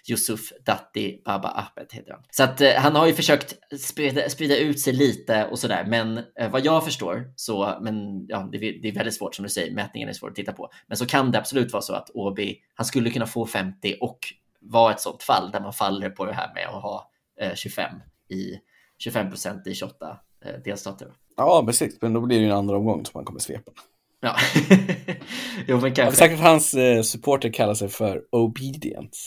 Yusuf 0.09 0.53
Datti 0.67 1.23
Baba 1.25 1.49
Ahmed 1.49 1.93
heter 1.93 2.13
han. 2.13 2.23
Så 2.31 2.43
att 2.43 2.61
eh, 2.61 2.73
han 2.73 2.97
har 2.97 3.07
ju 3.07 3.13
försökt 3.13 3.55
sprida, 3.81 4.29
sprida 4.29 4.57
ut 4.57 4.81
sig 4.81 4.93
lite 4.93 5.47
och 5.47 5.59
sådär. 5.59 5.85
Men 5.89 6.19
eh, 6.19 6.51
vad 6.51 6.65
jag 6.65 6.85
förstår 6.85 7.33
så, 7.37 7.79
men 7.81 8.27
ja, 8.29 8.49
det, 8.53 8.59
det, 8.59 8.89
är 8.89 8.95
väldigt 8.95 9.15
svårt 9.15 9.35
som 9.35 9.43
du 9.43 9.49
säger, 9.49 9.75
mätningen 9.75 10.09
är 10.09 10.13
svår 10.13 10.29
att 10.29 10.35
titta 10.35 10.53
på. 10.53 10.71
Men 10.87 10.97
så 10.97 11.07
kan 11.07 11.31
det 11.31 11.39
absolut 11.39 11.73
vara 11.73 11.83
så 11.83 11.93
att 11.93 12.11
Åby, 12.15 12.59
han 12.75 12.87
skulle 12.87 13.11
kunna 13.11 13.27
få 13.27 13.47
50 13.47 13.97
och 14.01 14.19
vara 14.61 14.93
ett 14.93 15.01
sådant 15.01 15.23
fall 15.23 15.51
där 15.51 15.61
man 15.61 15.73
faller 15.73 16.11
på 16.11 16.25
det 16.25 16.33
här 16.33 16.55
med 16.55 16.67
att 16.67 16.83
ha 16.83 17.11
eh, 17.41 17.55
25 17.55 17.93
i 18.29 18.59
25 18.99 19.29
procent 19.31 19.67
i 19.67 19.75
28 19.75 20.19
eh, 20.45 20.63
delstater. 20.65 21.09
Ja, 21.37 21.63
precis, 21.67 21.99
men 22.01 22.13
då 22.13 22.21
blir 22.21 22.39
det 22.39 22.45
ju 22.45 22.51
en 22.51 22.57
andra 22.57 22.77
omgång 22.77 23.05
som 23.05 23.19
man 23.19 23.25
kommer 23.25 23.41
svepa. 23.41 23.73
Ja, 24.21 24.37
jo 25.69 25.81
men 25.81 25.95
kanske. 25.95 26.17
Säkert 26.17 26.41
hans 26.41 26.75
eh, 26.75 27.03
supporter 27.03 27.53
kallar 27.53 27.75
sig 27.75 27.89
för 27.89 28.23
obedience. 28.33 29.19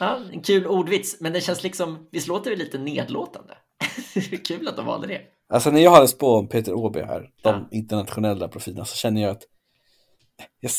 Ja, 0.00 0.20
en 0.32 0.42
kul 0.42 0.66
ordvits, 0.66 1.16
men 1.20 1.32
det 1.32 1.40
känns 1.40 1.62
liksom, 1.62 2.08
visst 2.12 2.28
låter 2.28 2.50
det 2.50 2.56
lite 2.56 2.78
nedlåtande? 2.78 3.54
kul 4.44 4.68
att 4.68 4.76
de 4.76 4.86
valde 4.86 5.06
det. 5.06 5.20
Alltså 5.48 5.70
när 5.70 5.80
jag 5.80 5.90
hade 5.90 6.08
spå 6.08 6.36
om 6.36 6.48
Peter 6.48 6.74
Åby 6.74 7.00
här, 7.00 7.30
de 7.42 7.48
ja. 7.48 7.68
internationella 7.70 8.48
profilerna, 8.48 8.84
så 8.84 8.96
känner 8.96 9.22
jag 9.22 9.30
att 9.30 9.42
jag, 10.60 10.70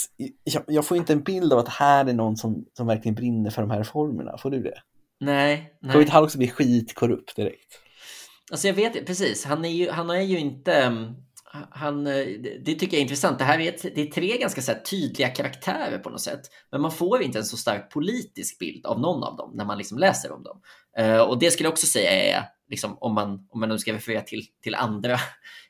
jag, 0.43 0.63
jag, 0.67 0.85
får 0.85 0.97
inte 0.97 1.13
en 1.13 1.23
bild 1.23 1.53
av 1.53 1.59
att 1.59 1.69
här 1.69 2.05
är 2.05 2.13
någon 2.13 2.37
som, 2.37 2.65
som 2.73 2.87
verkligen 2.87 3.15
brinner 3.15 3.49
för 3.49 3.61
de 3.61 3.71
här 3.71 3.79
reformerna. 3.79 4.37
Får 4.37 4.51
du 4.51 4.63
det? 4.63 4.81
Nej. 5.19 5.73
nej. 5.81 5.91
Får 5.91 6.01
inte 6.01 6.13
han 6.13 6.23
också 6.23 6.37
bli 6.37 6.47
skitkorrupt 6.47 7.35
direkt? 7.35 7.79
Alltså 8.51 8.67
jag 8.67 8.73
vet 8.73 9.05
precis, 9.05 9.45
han 9.45 9.65
är 9.65 9.69
ju, 9.69 9.89
han 9.89 10.09
är 10.09 10.21
ju 10.21 10.39
inte 10.39 10.73
mm, 10.73 11.13
han, 11.51 12.07
eh, 12.07 12.25
det 12.65 12.75
tycker 12.75 12.87
jag 12.87 12.93
är 12.93 13.01
intressant. 13.01 13.39
Det 13.39 13.45
här 13.45 13.59
är, 13.59 13.69
ett, 13.69 13.81
det 13.81 14.01
är 14.01 14.11
tre 14.11 14.37
ganska 14.37 14.61
så 14.61 14.73
tydliga 14.89 15.29
karaktärer 15.29 15.97
på 15.97 16.09
något 16.09 16.21
sätt. 16.21 16.41
Men 16.71 16.81
man 16.81 16.91
får 16.91 17.21
inte 17.21 17.39
en 17.39 17.45
så 17.45 17.57
stark 17.57 17.91
politisk 17.91 18.59
bild 18.59 18.85
av 18.85 18.99
någon 18.99 19.23
av 19.23 19.37
dem 19.37 19.51
när 19.55 19.65
man 19.65 19.77
liksom 19.77 19.97
läser 19.97 20.31
om 20.31 20.43
dem. 20.43 20.61
Uh, 20.99 21.19
och 21.19 21.39
det 21.39 21.51
skulle 21.51 21.67
jag 21.67 21.71
också 21.71 21.87
säga 21.87 22.11
är, 22.11 22.43
liksom, 22.69 22.97
om, 22.99 23.15
man, 23.15 23.47
om 23.49 23.59
man 23.59 23.69
nu 23.69 23.79
ska 23.79 23.93
referera 23.93 24.21
till, 24.21 24.45
till 24.63 24.75
andra 24.75 25.17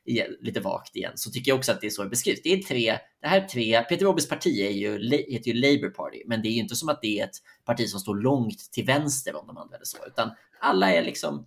lite 0.39 0.59
vagt 0.59 0.95
igen, 0.95 1.11
så 1.15 1.31
tycker 1.31 1.51
jag 1.51 1.57
också 1.57 1.71
att 1.71 1.81
det 1.81 1.87
är 1.87 1.91
så 1.91 2.03
det 2.03 2.09
beskrivs. 2.09 2.41
Det 2.43 2.53
är 2.53 2.57
tre, 2.57 2.97
det 3.21 3.27
här 3.27 3.41
är 3.41 3.45
tre, 3.45 3.81
Peter 3.81 4.05
Robbes 4.05 4.29
parti 4.29 4.59
är 4.59 4.71
ju, 4.71 4.91
heter 5.29 5.51
ju 5.51 5.53
Labour 5.53 5.89
Party, 5.89 6.23
men 6.25 6.41
det 6.41 6.47
är 6.47 6.51
ju 6.51 6.59
inte 6.59 6.75
som 6.75 6.89
att 6.89 7.01
det 7.01 7.19
är 7.19 7.23
ett 7.23 7.37
parti 7.65 7.89
som 7.89 7.99
står 7.99 8.15
långt 8.15 8.71
till 8.71 8.85
vänster 8.85 9.35
om 9.35 9.47
de 9.47 9.57
använder 9.57 9.85
så, 9.85 9.97
utan 10.07 10.31
alla 10.59 10.93
är 10.93 11.03
liksom 11.03 11.45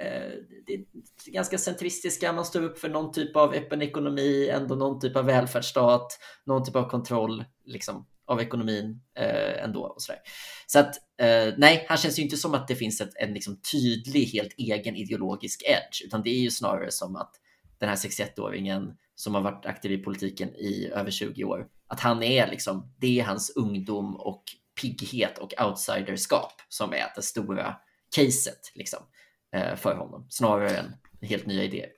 Eh, 0.00 0.32
det 0.66 0.74
är 0.74 0.84
ganska 1.32 1.58
centristiska, 1.58 2.32
man 2.32 2.44
står 2.44 2.62
upp 2.62 2.78
för 2.78 2.88
någon 2.88 3.12
typ 3.12 3.36
av 3.36 3.54
öppen 3.54 3.82
ekonomi, 3.82 4.48
ändå 4.48 4.74
någon 4.74 5.00
typ 5.00 5.16
av 5.16 5.24
välfärdsstat, 5.24 6.18
någon 6.44 6.64
typ 6.64 6.76
av 6.76 6.88
kontroll 6.88 7.44
liksom, 7.64 8.06
av 8.26 8.40
ekonomin 8.40 9.00
eh, 9.18 9.64
ändå. 9.64 9.82
Och 9.82 10.02
sådär. 10.02 10.20
Så 10.66 10.78
att 10.78 10.94
eh, 11.20 11.54
nej, 11.56 11.86
här 11.88 11.96
känns 11.96 12.18
ju 12.18 12.22
inte 12.22 12.36
som 12.36 12.54
att 12.54 12.68
det 12.68 12.76
finns 12.76 13.00
ett, 13.00 13.16
en 13.16 13.34
liksom, 13.34 13.60
tydlig, 13.72 14.24
helt 14.24 14.54
egen 14.56 14.96
ideologisk 14.96 15.62
edge, 15.66 16.04
utan 16.04 16.22
det 16.22 16.30
är 16.30 16.40
ju 16.40 16.50
snarare 16.50 16.90
som 16.90 17.16
att 17.16 17.34
den 17.78 17.88
här 17.88 17.96
61-åringen 17.96 18.96
som 19.14 19.34
har 19.34 19.42
varit 19.42 19.66
aktiv 19.66 19.92
i 19.92 19.98
politiken 19.98 20.48
i 20.48 20.90
över 20.94 21.10
20 21.10 21.44
år, 21.44 21.66
att 21.86 22.00
han 22.00 22.22
är 22.22 22.46
liksom, 22.46 22.94
det 22.98 23.20
är 23.20 23.24
hans 23.24 23.52
ungdom 23.56 24.16
och 24.16 24.42
pigghet 24.80 25.38
och 25.38 25.54
outsiderskap 25.66 26.52
som 26.68 26.92
är 26.92 27.12
det 27.16 27.22
stora 27.22 27.76
caset. 28.16 28.72
Liksom. 28.74 29.00
Eh, 29.56 29.76
för 29.76 29.94
honom, 29.94 30.26
snarare 30.28 30.70
än 30.70 30.86
helt 31.20 31.46
nya 31.46 31.64
idéer. 31.64 31.88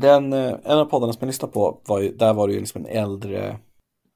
Den, 0.00 0.32
eh, 0.32 0.54
en 0.64 0.78
av 0.78 0.84
poddarna 0.84 1.12
som 1.12 1.20
jag 1.20 1.26
lyssnade 1.26 1.52
på, 1.52 1.82
var 1.86 2.00
ju, 2.00 2.16
där 2.16 2.34
var 2.34 2.48
det 2.48 2.54
ju 2.54 2.60
liksom 2.60 2.84
en 2.84 2.96
äldre, 2.96 3.58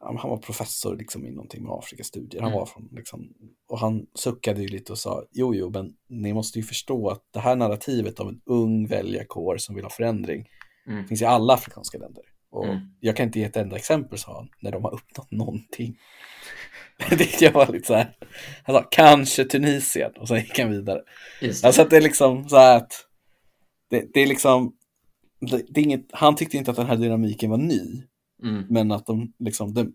han 0.01 0.31
var 0.31 0.37
professor 0.37 0.96
liksom 0.96 1.27
i 1.27 1.31
någonting 1.31 1.62
med 1.62 1.72
Afrikastudier, 1.72 2.42
han 2.42 2.51
mm. 2.51 2.59
var 2.59 2.66
från 2.66 2.88
liksom, 2.92 3.29
och 3.68 3.79
han 3.79 4.07
suckade 4.14 4.62
ju 4.62 4.68
lite 4.68 4.92
och 4.92 4.99
sa, 4.99 5.25
jo 5.33 5.55
jo, 5.55 5.70
men 5.70 5.92
ni 6.09 6.33
måste 6.33 6.59
ju 6.59 6.64
förstå 6.64 7.09
att 7.09 7.22
det 7.33 7.40
här 7.40 7.57
narrativet 7.57 8.20
av 8.20 8.29
en 8.29 8.40
ung 8.46 8.87
väljarkår 8.87 9.57
som 9.57 9.75
vill 9.75 9.85
ha 9.85 9.90
förändring 9.90 10.46
mm. 10.87 11.07
finns 11.07 11.22
i 11.22 11.25
alla 11.25 11.55
afrikanska 11.55 11.99
länder. 11.99 12.25
Och 12.57 12.66
mm. 12.66 12.79
jag 13.01 13.16
kan 13.16 13.27
inte 13.27 13.38
ge 13.38 13.45
ett 13.45 13.57
enda 13.57 13.77
exempel, 13.77 14.19
sa 14.19 14.35
han, 14.35 14.49
när 14.61 14.73
de 14.73 14.85
har 14.85 14.95
uppnått 14.95 15.31
någonting. 15.31 15.97
det 17.11 17.40
jag 17.40 17.53
var 17.53 17.73
lite 17.73 17.87
så 17.87 17.95
här, 17.95 18.16
han 18.64 18.75
sa 18.77 18.83
kanske 18.90 19.45
Tunisien 19.45 20.12
och 20.21 20.29
sen 20.29 20.37
gick 20.37 20.59
han 20.59 20.71
vidare. 20.71 21.01
Alltså 21.64 21.83
att 21.83 21.90
det 21.90 21.97
är 21.97 22.01
liksom 22.01 22.49
så 22.49 22.57
här 22.57 22.77
att 22.77 22.92
det, 23.90 24.05
det 24.14 24.21
är 24.21 24.27
liksom 24.27 24.73
det, 25.40 25.62
det 25.69 25.81
är 25.81 25.85
inget, 25.85 26.07
han 26.12 26.37
tyckte 26.37 26.57
inte 26.57 26.71
att 26.71 26.77
den 26.77 26.87
här 26.87 26.97
dynamiken 26.97 27.51
var 27.51 27.59
ny, 27.59 28.03
Mm. 28.42 28.64
men 28.71 28.92
att 28.92 29.07
de 29.07 29.33
liksom, 29.38 29.75
det, 29.75 29.87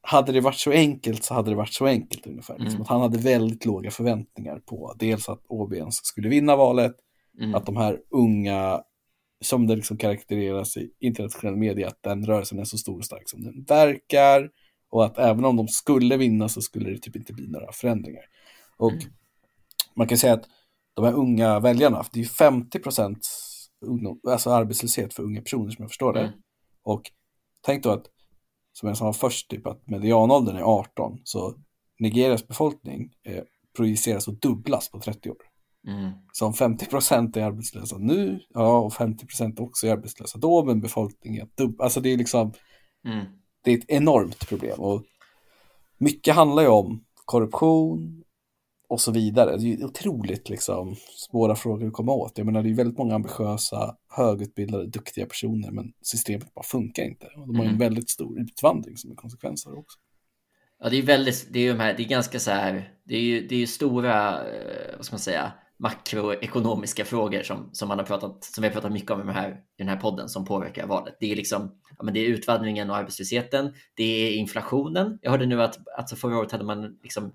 hade 0.00 0.32
det 0.32 0.40
varit 0.40 0.58
så 0.58 0.70
enkelt 0.70 1.24
så 1.24 1.34
hade 1.34 1.50
det 1.50 1.56
varit 1.56 1.72
så 1.72 1.86
enkelt 1.86 2.26
ungefär. 2.26 2.54
Liksom, 2.58 2.70
Mm. 2.74 2.82
att 2.82 2.88
han 2.88 3.00
hade 3.00 3.18
väldigt 3.18 3.64
låga 3.64 3.90
förväntningar 3.90 4.58
på 4.58 4.94
dels 4.98 5.28
att 5.28 5.42
OB 5.48 5.72
ens 5.74 5.94
skulle 5.96 6.28
vinna 6.28 6.56
valet, 6.56 6.92
Mm. 7.40 7.54
att 7.54 7.66
de 7.66 7.76
här 7.76 7.98
unga, 8.10 8.80
som 9.44 9.66
det 9.66 9.76
liksom 9.76 9.96
karaktäriseras 9.96 10.76
i 10.76 10.90
internationell 11.00 11.56
media, 11.56 11.88
att 11.88 12.02
den 12.02 12.26
rörelsen 12.26 12.58
är 12.58 12.64
så 12.64 12.78
stor 12.78 12.98
och 12.98 13.04
stark 13.04 13.28
som 13.28 13.44
den 13.44 13.64
verkar. 13.64 14.50
Och 14.90 15.04
att 15.04 15.18
även 15.18 15.44
om 15.44 15.56
de 15.56 15.68
skulle 15.68 16.16
vinna 16.16 16.48
så 16.48 16.62
skulle 16.62 16.90
det 16.90 16.98
typ 16.98 17.16
inte 17.16 17.32
bli 17.32 17.48
några 17.48 17.72
förändringar. 17.72 18.24
Och 18.76 18.92
Mm. 18.92 19.04
man 19.96 20.06
kan 20.08 20.18
säga 20.18 20.32
att 20.34 20.44
de 20.94 21.04
här 21.04 21.12
unga 21.12 21.60
väljarna, 21.60 22.04
det 22.12 22.18
är 22.18 22.22
ju 22.22 22.28
50 22.28 22.78
procent 22.78 23.28
alltså 24.28 24.50
arbetslöshet 24.50 25.14
för 25.14 25.22
unga 25.22 25.42
personer 25.42 25.70
som 25.70 25.82
jag 25.82 25.90
förstår 25.90 26.12
det. 26.12 26.20
Mm. 26.20 26.32
Och 26.82 27.02
tänk 27.60 27.82
då 27.82 27.90
att, 27.90 28.06
som 28.72 28.88
jag 28.88 28.98
sa 28.98 29.12
först, 29.12 29.50
typ 29.50 29.66
att 29.66 29.86
medianåldern 29.86 30.56
är 30.56 30.62
18, 30.62 31.20
så 31.24 31.54
Nigerias 31.98 32.48
befolkning 32.48 33.12
eh, 33.24 33.42
projiceras 33.76 34.28
att 34.28 34.40
dubblas 34.42 34.90
på 34.90 35.00
30 35.00 35.30
år. 35.30 35.36
Mm. 35.86 36.10
Så 36.32 36.46
om 36.46 36.54
50 36.54 36.86
procent 36.86 37.36
är 37.36 37.42
arbetslösa 37.42 37.98
nu, 37.98 38.40
ja, 38.54 38.78
och 38.78 38.92
50 38.94 39.26
procent 39.26 39.60
också 39.60 39.86
är 39.86 39.92
arbetslösa 39.92 40.38
då, 40.38 40.64
men 40.64 40.80
befolkningen 40.80 41.42
är 41.42 41.48
dubbel. 41.64 41.84
Alltså 41.84 42.00
det 42.00 42.12
är 42.12 42.16
liksom, 42.16 42.52
Mm. 43.04 43.24
det 43.64 43.70
är 43.72 43.78
ett 43.78 43.84
enormt 43.90 44.48
problem. 44.48 44.80
Och 44.80 45.02
mycket 45.98 46.34
handlar 46.34 46.62
ju 46.62 46.68
om 46.68 47.04
korruption 47.24 48.22
och 48.88 49.00
så 49.00 49.12
vidare. 49.12 49.56
Det 49.56 49.62
är 49.62 49.76
ju 49.76 49.84
otroligt 49.84 50.48
liksom 50.48 50.96
svåra 51.30 51.54
frågor 51.56 51.86
att 51.86 51.92
komma 51.92 52.12
åt. 52.12 52.38
Jag 52.38 52.44
menar, 52.44 52.62
det 52.62 52.70
är 52.70 52.74
väldigt 52.74 52.98
många 52.98 53.14
ambitiösa, 53.14 53.96
högutbildade, 54.16 54.86
duktiga 54.86 55.26
personer, 55.26 55.70
men 55.70 55.92
systemet 56.02 56.54
bara 56.54 56.62
funkar 56.64 57.02
inte. 57.02 57.26
Och 57.26 57.46
de 57.46 57.56
har 57.56 57.64
ju 57.64 57.68
en 57.68 57.74
Mm. 57.74 57.78
väldigt 57.78 58.10
stor 58.10 58.40
utvandring 58.40 58.96
som 58.96 59.10
en 59.10 59.16
konsekvens 59.16 59.66
av 59.66 59.72
det 59.72 59.78
också. 59.78 59.98
Ja, 60.78 60.88
det 60.88 60.96
är 60.98 61.02
väldigt, 61.02 61.48
det 61.50 61.58
är 61.58 61.62
ju 61.62 61.72
de 61.72 61.80
här, 61.80 61.94
det 61.96 62.02
är 62.02 62.08
ganska 62.08 62.38
så 62.40 62.50
här, 62.50 62.92
det 63.04 63.14
är 63.16 63.20
ju, 63.20 63.46
det 63.48 63.54
är 63.54 63.58
ju 63.58 63.66
stora, 63.66 64.44
eh, 64.50 64.96
vad 64.96 65.04
ska 65.04 65.14
man 65.14 65.20
säga, 65.20 65.52
makroekonomiska 65.78 67.04
frågor 67.04 67.42
som, 67.42 67.70
som 67.72 67.88
man 67.88 67.98
har 67.98 68.06
pratat, 68.06 68.44
som 68.44 68.62
vi 68.62 68.68
har 68.68 68.72
pratat 68.74 68.92
mycket 68.92 69.10
om 69.10 69.20
i 69.20 69.24
den 69.24 69.34
här, 69.34 69.50
i 69.50 69.56
den 69.78 69.88
här 69.88 69.96
podden 69.96 70.28
som 70.28 70.44
påverkar 70.44 70.86
valet. 70.86 71.16
Det 71.20 71.32
är 71.32 71.36
liksom, 71.36 71.78
ja 71.98 72.04
men 72.04 72.14
det 72.14 72.20
är 72.20 72.28
utvandringen 72.28 72.90
och 72.90 72.96
arbetslösheten, 72.96 73.74
det 73.94 74.04
är 74.04 74.36
inflationen. 74.36 75.18
Jag 75.22 75.30
hörde 75.30 75.46
nu 75.46 75.62
att, 75.62 75.78
alltså 75.98 76.16
förra 76.16 76.38
året 76.38 76.52
hade 76.52 76.64
man 76.64 76.98
liksom 77.02 77.32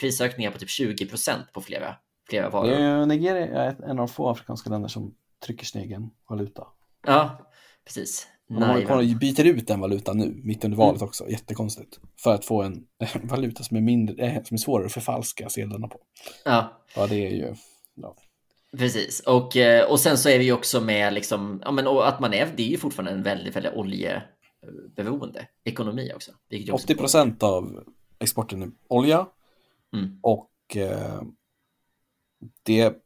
prisökningar 0.00 0.50
på 0.50 0.58
typ 0.58 0.68
20 0.70 1.06
procent 1.06 1.52
på 1.52 1.60
flera, 1.60 1.94
flera 2.28 2.50
varor. 2.50 2.68
Det 2.68 2.76
är, 2.76 3.06
Nigeria 3.06 3.46
är 3.64 3.68
ett- 3.68 3.80
en 3.80 3.98
av 3.98 4.06
få 4.06 4.28
afrikanska 4.28 4.70
länder 4.70 4.88
som 4.88 5.14
trycker 5.46 5.64
sin 5.64 5.80
egen 5.82 6.10
valuta. 6.28 6.66
Ja, 7.06 7.50
precis. 7.84 8.26
De 8.48 8.54
håller 8.62 8.86
på 8.86 8.94
och 8.94 9.04
byter 9.20 9.46
ut 9.46 9.66
den 9.66 9.80
valutan 9.80 10.18
nu, 10.18 10.40
mitt 10.44 10.64
under 10.64 10.78
valet 10.78 11.02
också. 11.02 11.28
Jättekonstigt. 11.28 12.00
För 12.22 12.34
att 12.34 12.44
få 12.44 12.62
en 12.62 12.84
valuta 13.22 13.62
som 13.62 13.76
är, 13.76 13.80
mindre, 13.80 14.26
eh, 14.26 14.42
som 14.42 14.54
är 14.54 14.58
svårare 14.58 14.86
att 14.86 14.92
förfalska 14.92 15.48
sedlarna 15.48 15.88
på. 15.88 16.00
ja, 16.44 16.82
Ja, 16.96 17.06
det 17.06 17.26
är 17.26 17.30
ju... 17.30 17.54
Ja. 17.94 18.16
Precis, 18.78 19.20
och, 19.20 19.56
eh, 19.56 19.90
och 19.90 20.00
sen 20.00 20.18
så 20.18 20.28
är 20.28 20.38
vi 20.38 20.52
också 20.52 20.80
med 20.80 21.12
liksom, 21.12 21.62
ja 21.64 21.72
men 21.72 21.86
att 21.86 22.20
man 22.20 22.34
är, 22.34 22.52
det 22.56 22.62
är 22.62 22.68
ju 22.68 22.78
fortfarande 22.78 23.12
en 23.12 23.22
väldigt, 23.22 23.56
väldigt 23.56 23.74
oljeberoende 23.74 25.46
ekonomi 25.64 26.12
också. 26.14 26.32
också 26.72 26.84
80 26.84 26.94
procent 26.94 27.42
av 27.42 27.84
exporten 28.18 28.62
är 28.62 28.70
olja 28.88 29.26
Mm. 29.92 30.18
och 30.22 30.76
eh, 30.76 31.22
det 32.62 32.96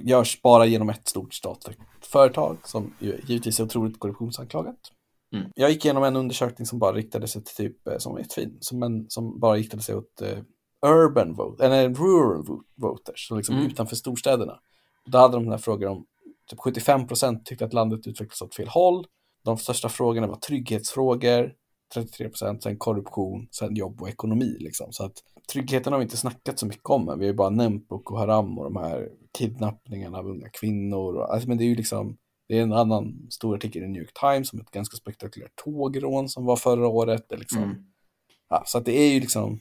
görs 0.00 0.42
bara 0.42 0.66
genom 0.66 0.88
ett 0.88 1.08
stort 1.08 1.34
statligt 1.34 1.78
företag 2.00 2.56
som 2.64 2.94
givetvis 3.00 3.60
är 3.60 3.64
otroligt 3.64 3.98
korruptionsanklagat. 3.98 4.92
Mm. 5.32 5.50
Jag 5.54 5.70
gick 5.70 5.84
igenom 5.84 6.04
en 6.04 6.16
undersökning 6.16 6.66
som 6.66 6.78
bara 6.78 6.92
riktade 6.92 7.28
sig 7.28 7.44
till 7.44 7.54
typ, 7.54 7.86
eh, 7.86 7.98
som 7.98 8.16
är 8.16 8.20
ett 8.20 8.32
fin, 8.32 8.58
som, 8.60 8.82
en, 8.82 9.10
som 9.10 9.40
bara 9.40 9.56
riktade 9.56 9.82
sig 9.82 9.94
åt 9.94 10.22
eh, 10.22 10.38
urban 10.86 11.34
vote, 11.34 11.64
eller 11.66 11.88
rural 11.88 12.44
vo- 12.46 12.62
voters, 12.74 13.28
så 13.28 13.36
liksom 13.36 13.54
Mm. 13.54 13.66
utanför 13.66 13.96
storstäderna. 13.96 14.58
Då 15.06 15.18
hade 15.18 15.34
de 15.36 15.42
den 15.42 15.50
här 15.52 15.58
frågan 15.58 15.92
om, 15.92 16.06
typ 16.50 16.58
75% 16.58 17.44
tyckte 17.44 17.64
att 17.64 17.72
landet 17.72 18.06
utvecklas 18.06 18.42
åt 18.42 18.54
fel 18.54 18.68
håll. 18.68 19.06
De 19.44 19.58
största 19.58 19.88
frågorna 19.88 20.26
var 20.26 20.36
trygghetsfrågor, 20.36 21.52
33%, 21.94 22.62
sen 22.62 22.76
korruption, 22.78 23.48
sen 23.50 23.76
jobb 23.76 24.02
och 24.02 24.08
ekonomi. 24.08 24.56
Liksom. 24.60 24.92
Så 24.92 25.04
att 25.04 25.12
tryggheten 25.52 25.92
har 25.92 26.00
vi 26.00 26.02
inte 26.02 26.16
snackat 26.16 26.58
så 26.58 26.66
mycket 26.66 26.90
om, 26.90 27.04
men 27.04 27.18
vi 27.18 27.24
har 27.24 27.30
ju 27.32 27.36
bara 27.36 27.50
nämnt 27.50 27.88
Boko 27.88 28.16
Haram 28.16 28.58
och 28.58 28.64
de 28.64 28.76
här 28.76 29.08
kidnappningarna 29.38 30.18
av 30.18 30.26
unga 30.28 30.48
kvinnor. 30.48 31.14
Och, 31.16 31.32
alltså, 31.34 31.48
men 31.48 31.58
det 31.58 31.64
är 31.64 31.68
ju 31.68 31.74
liksom, 31.74 32.16
det 32.48 32.58
är 32.58 32.62
en 32.62 32.72
annan 32.72 33.26
stor 33.30 33.54
artikel 33.56 33.82
i 33.82 33.88
New 33.88 34.02
York 34.02 34.12
Times 34.20 34.52
om 34.52 34.60
ett 34.60 34.70
ganska 34.70 34.96
spektakulärt 34.96 35.56
tågrån 35.64 36.28
som 36.28 36.44
var 36.44 36.56
förra 36.56 36.88
året. 36.88 37.26
Det 37.28 37.36
liksom, 37.36 37.62
Mm. 37.62 37.76
ja, 38.48 38.62
så 38.66 38.78
att 38.78 38.84
det 38.84 38.98
är 38.98 39.12
ju 39.14 39.20
liksom, 39.20 39.60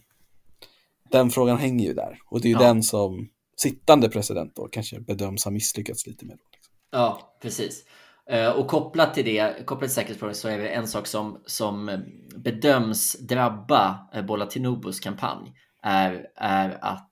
den 1.11 1.29
frågan 1.29 1.57
hänger 1.57 1.85
ju 1.87 1.93
där. 1.93 2.19
Och 2.25 2.41
det 2.41 2.47
är 2.47 2.49
ju 2.49 2.55
Ja. 2.61 2.67
den 2.67 2.83
som 2.83 3.27
sittande 3.61 4.09
president 4.09 4.55
då 4.55 4.67
kanske 4.67 4.99
bedöms 4.99 5.43
ha 5.45 5.51
misslyckats 5.51 6.07
lite 6.07 6.25
med. 6.25 6.37
Liksom. 6.53 6.73
Ja, 6.91 7.37
precis. 7.41 7.85
Eh, 8.29 8.49
Och 8.49 8.67
kopplat 8.67 9.13
till 9.13 9.25
det, 9.25 9.65
kopplat 9.65 9.89
till 9.89 9.95
säkerhetsfrågan 9.95 10.35
så 10.35 10.47
är 10.47 10.57
det 10.57 10.69
en 10.69 10.87
sak 10.87 11.07
som, 11.07 11.41
som 11.45 12.03
bedöms 12.35 13.13
drabba 13.19 14.09
eh, 14.13 14.25
Bola 14.25 14.45
Tinobus 14.45 14.99
kampanj 14.99 15.53
är, 15.83 16.27
är 16.35 16.77
att 16.81 17.11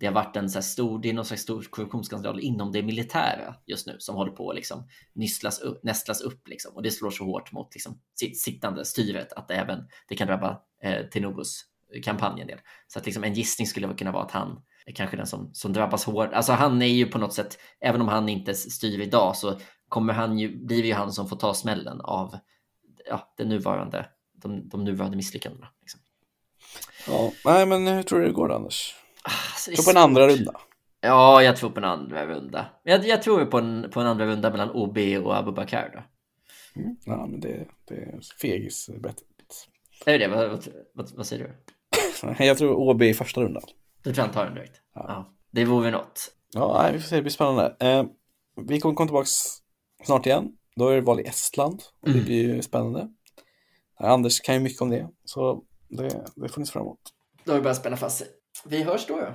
det 0.00 0.06
har 0.06 0.12
varit 0.14 0.36
en 0.36 0.50
så 0.50 0.62
stor, 0.62 0.98
det 0.98 1.10
är 1.10 1.14
någon 1.14 1.24
slags 1.24 1.42
stor 1.42 1.62
korruptionsskandal 1.70 2.40
inom 2.40 2.72
det 2.72 2.82
militära 2.82 3.54
just 3.66 3.86
nu 3.86 3.96
som 3.98 4.14
håller 4.16 4.32
på 4.32 4.50
att 4.50 4.56
liksom 4.56 4.88
nystlas 5.14 5.58
upp, 5.60 5.84
nästlas 5.84 6.20
upp 6.20 6.48
liksom. 6.48 6.74
Och 6.74 6.82
det 6.82 6.90
slår 6.90 7.10
så 7.10 7.24
hårt 7.24 7.52
mot 7.52 7.74
liksom, 7.74 8.00
sitt 8.14 8.40
sittande 8.40 8.84
styret 8.84 9.32
att 9.32 9.48
det 9.48 9.54
även 9.54 9.78
det 10.08 10.14
kan 10.16 10.26
drabba 10.26 10.60
eh, 10.82 11.06
Tinobus 11.06 11.60
kampanj 12.04 12.40
en 12.40 12.46
del. 12.46 12.58
Så 12.86 12.98
att 12.98 13.06
liksom 13.06 13.24
en 13.24 13.34
gissning 13.34 13.66
skulle 13.66 13.94
kunna 13.94 14.12
vara 14.12 14.24
att 14.24 14.30
han 14.30 14.62
är 14.86 14.92
kanske 14.92 15.16
den 15.16 15.26
som, 15.26 15.50
som 15.52 15.72
drabbas 15.72 16.04
hårt. 16.04 16.32
Alltså 16.32 16.52
han 16.52 16.82
är 16.82 16.86
ju 16.86 17.06
på 17.06 17.18
något 17.18 17.34
sätt, 17.34 17.58
även 17.80 18.00
om 18.00 18.08
han 18.08 18.28
inte 18.28 18.54
styr 18.54 19.00
idag 19.00 19.36
så 19.36 19.60
kommer 19.88 20.12
han 20.12 20.38
ju, 20.38 20.66
blir 20.66 20.84
ju 20.84 20.92
han 20.92 21.12
som 21.12 21.28
får 21.28 21.36
ta 21.36 21.54
smällen 21.54 22.00
av 22.00 22.38
ja, 23.08 23.34
det 23.36 23.44
nuvarande, 23.44 24.06
de, 24.42 24.68
de 24.68 24.84
nuvarande 24.84 25.16
misslyckandena. 25.16 25.68
Liksom. 25.80 26.00
Ja, 27.06 27.32
nej 27.44 27.66
men 27.66 27.86
hur 27.86 28.02
tror 28.02 28.20
du 28.20 28.26
det 28.26 28.32
går 28.32 28.52
Anders? 28.52 28.94
Ah, 29.22 29.56
så 29.56 29.70
det 29.70 29.76
tror 29.76 29.92
på 29.92 29.98
en 29.98 30.04
andra 30.04 30.28
runda. 30.28 30.60
Ja, 31.00 31.42
jag 31.42 31.56
tror 31.56 31.70
på 31.70 31.78
en 31.78 31.84
andra 31.84 32.26
runda. 32.26 32.66
Jag, 32.82 33.06
jag 33.06 33.22
tror 33.22 33.44
på 33.44 33.58
en, 33.58 33.90
på 33.90 34.00
en 34.00 34.06
andra 34.06 34.26
runda 34.26 34.50
mellan 34.50 34.70
OB 34.70 34.98
och 35.24 35.36
Abubakar 35.36 35.90
då. 35.94 36.02
Mm. 36.80 36.96
Ja, 37.04 37.26
men 37.26 37.40
det, 37.40 37.68
det 37.88 37.94
är 37.94 38.20
fegis 38.40 38.90
bättre. 39.02 39.24
Är 40.06 40.18
det 40.18 40.18
det? 40.18 40.28
Vad, 40.28 40.48
vad, 40.48 40.68
vad, 40.94 41.10
vad 41.16 41.26
säger 41.26 41.44
du? 41.44 41.67
Jag 42.38 42.58
tror 42.58 42.74
OB 42.74 43.02
i 43.02 43.14
första 43.14 43.40
rundan. 43.40 43.62
Du 44.02 44.14
tror 44.14 44.24
han 44.24 44.34
tar 44.34 44.44
den 44.44 44.54
direkt? 44.54 44.80
Ja. 44.94 45.04
Ja. 45.08 45.34
Det 45.50 45.64
vore 45.64 45.90
något. 45.90 46.34
Ja, 46.54 46.80
nej, 46.82 46.92
vi 46.92 47.00
får 47.00 47.08
se, 47.08 47.16
det 47.16 47.22
blir 47.22 47.32
spännande. 47.32 47.76
Eh, 47.80 48.04
vi 48.66 48.80
kommer 48.80 48.94
komma 48.94 49.06
tillbaka 49.06 49.26
snart 50.04 50.26
igen. 50.26 50.48
Då 50.76 50.88
är 50.88 50.94
det 50.94 51.00
val 51.00 51.20
i 51.20 51.24
Estland 51.24 51.82
och 52.00 52.08
det 52.08 52.12
Mm. 52.14 52.24
blir 52.24 52.54
ju 52.54 52.62
spännande. 52.62 53.08
Anders 54.00 54.40
kan 54.40 54.54
ju 54.54 54.60
mycket 54.60 54.82
om 54.82 54.90
det, 54.90 55.08
så 55.24 55.62
det, 55.88 56.24
det 56.36 56.48
får 56.48 56.60
ni 56.60 56.66
se 56.66 56.72
fram 56.72 56.82
emot. 56.82 57.00
Då 57.44 57.52
har 57.52 57.56
det 57.56 57.62
börjat 57.62 57.76
spänna 57.78 57.96
fast 57.96 58.18
sig. 58.18 58.26
Vi 58.66 58.82
hörs 58.82 59.06
då. 59.06 59.16
då. 59.16 59.34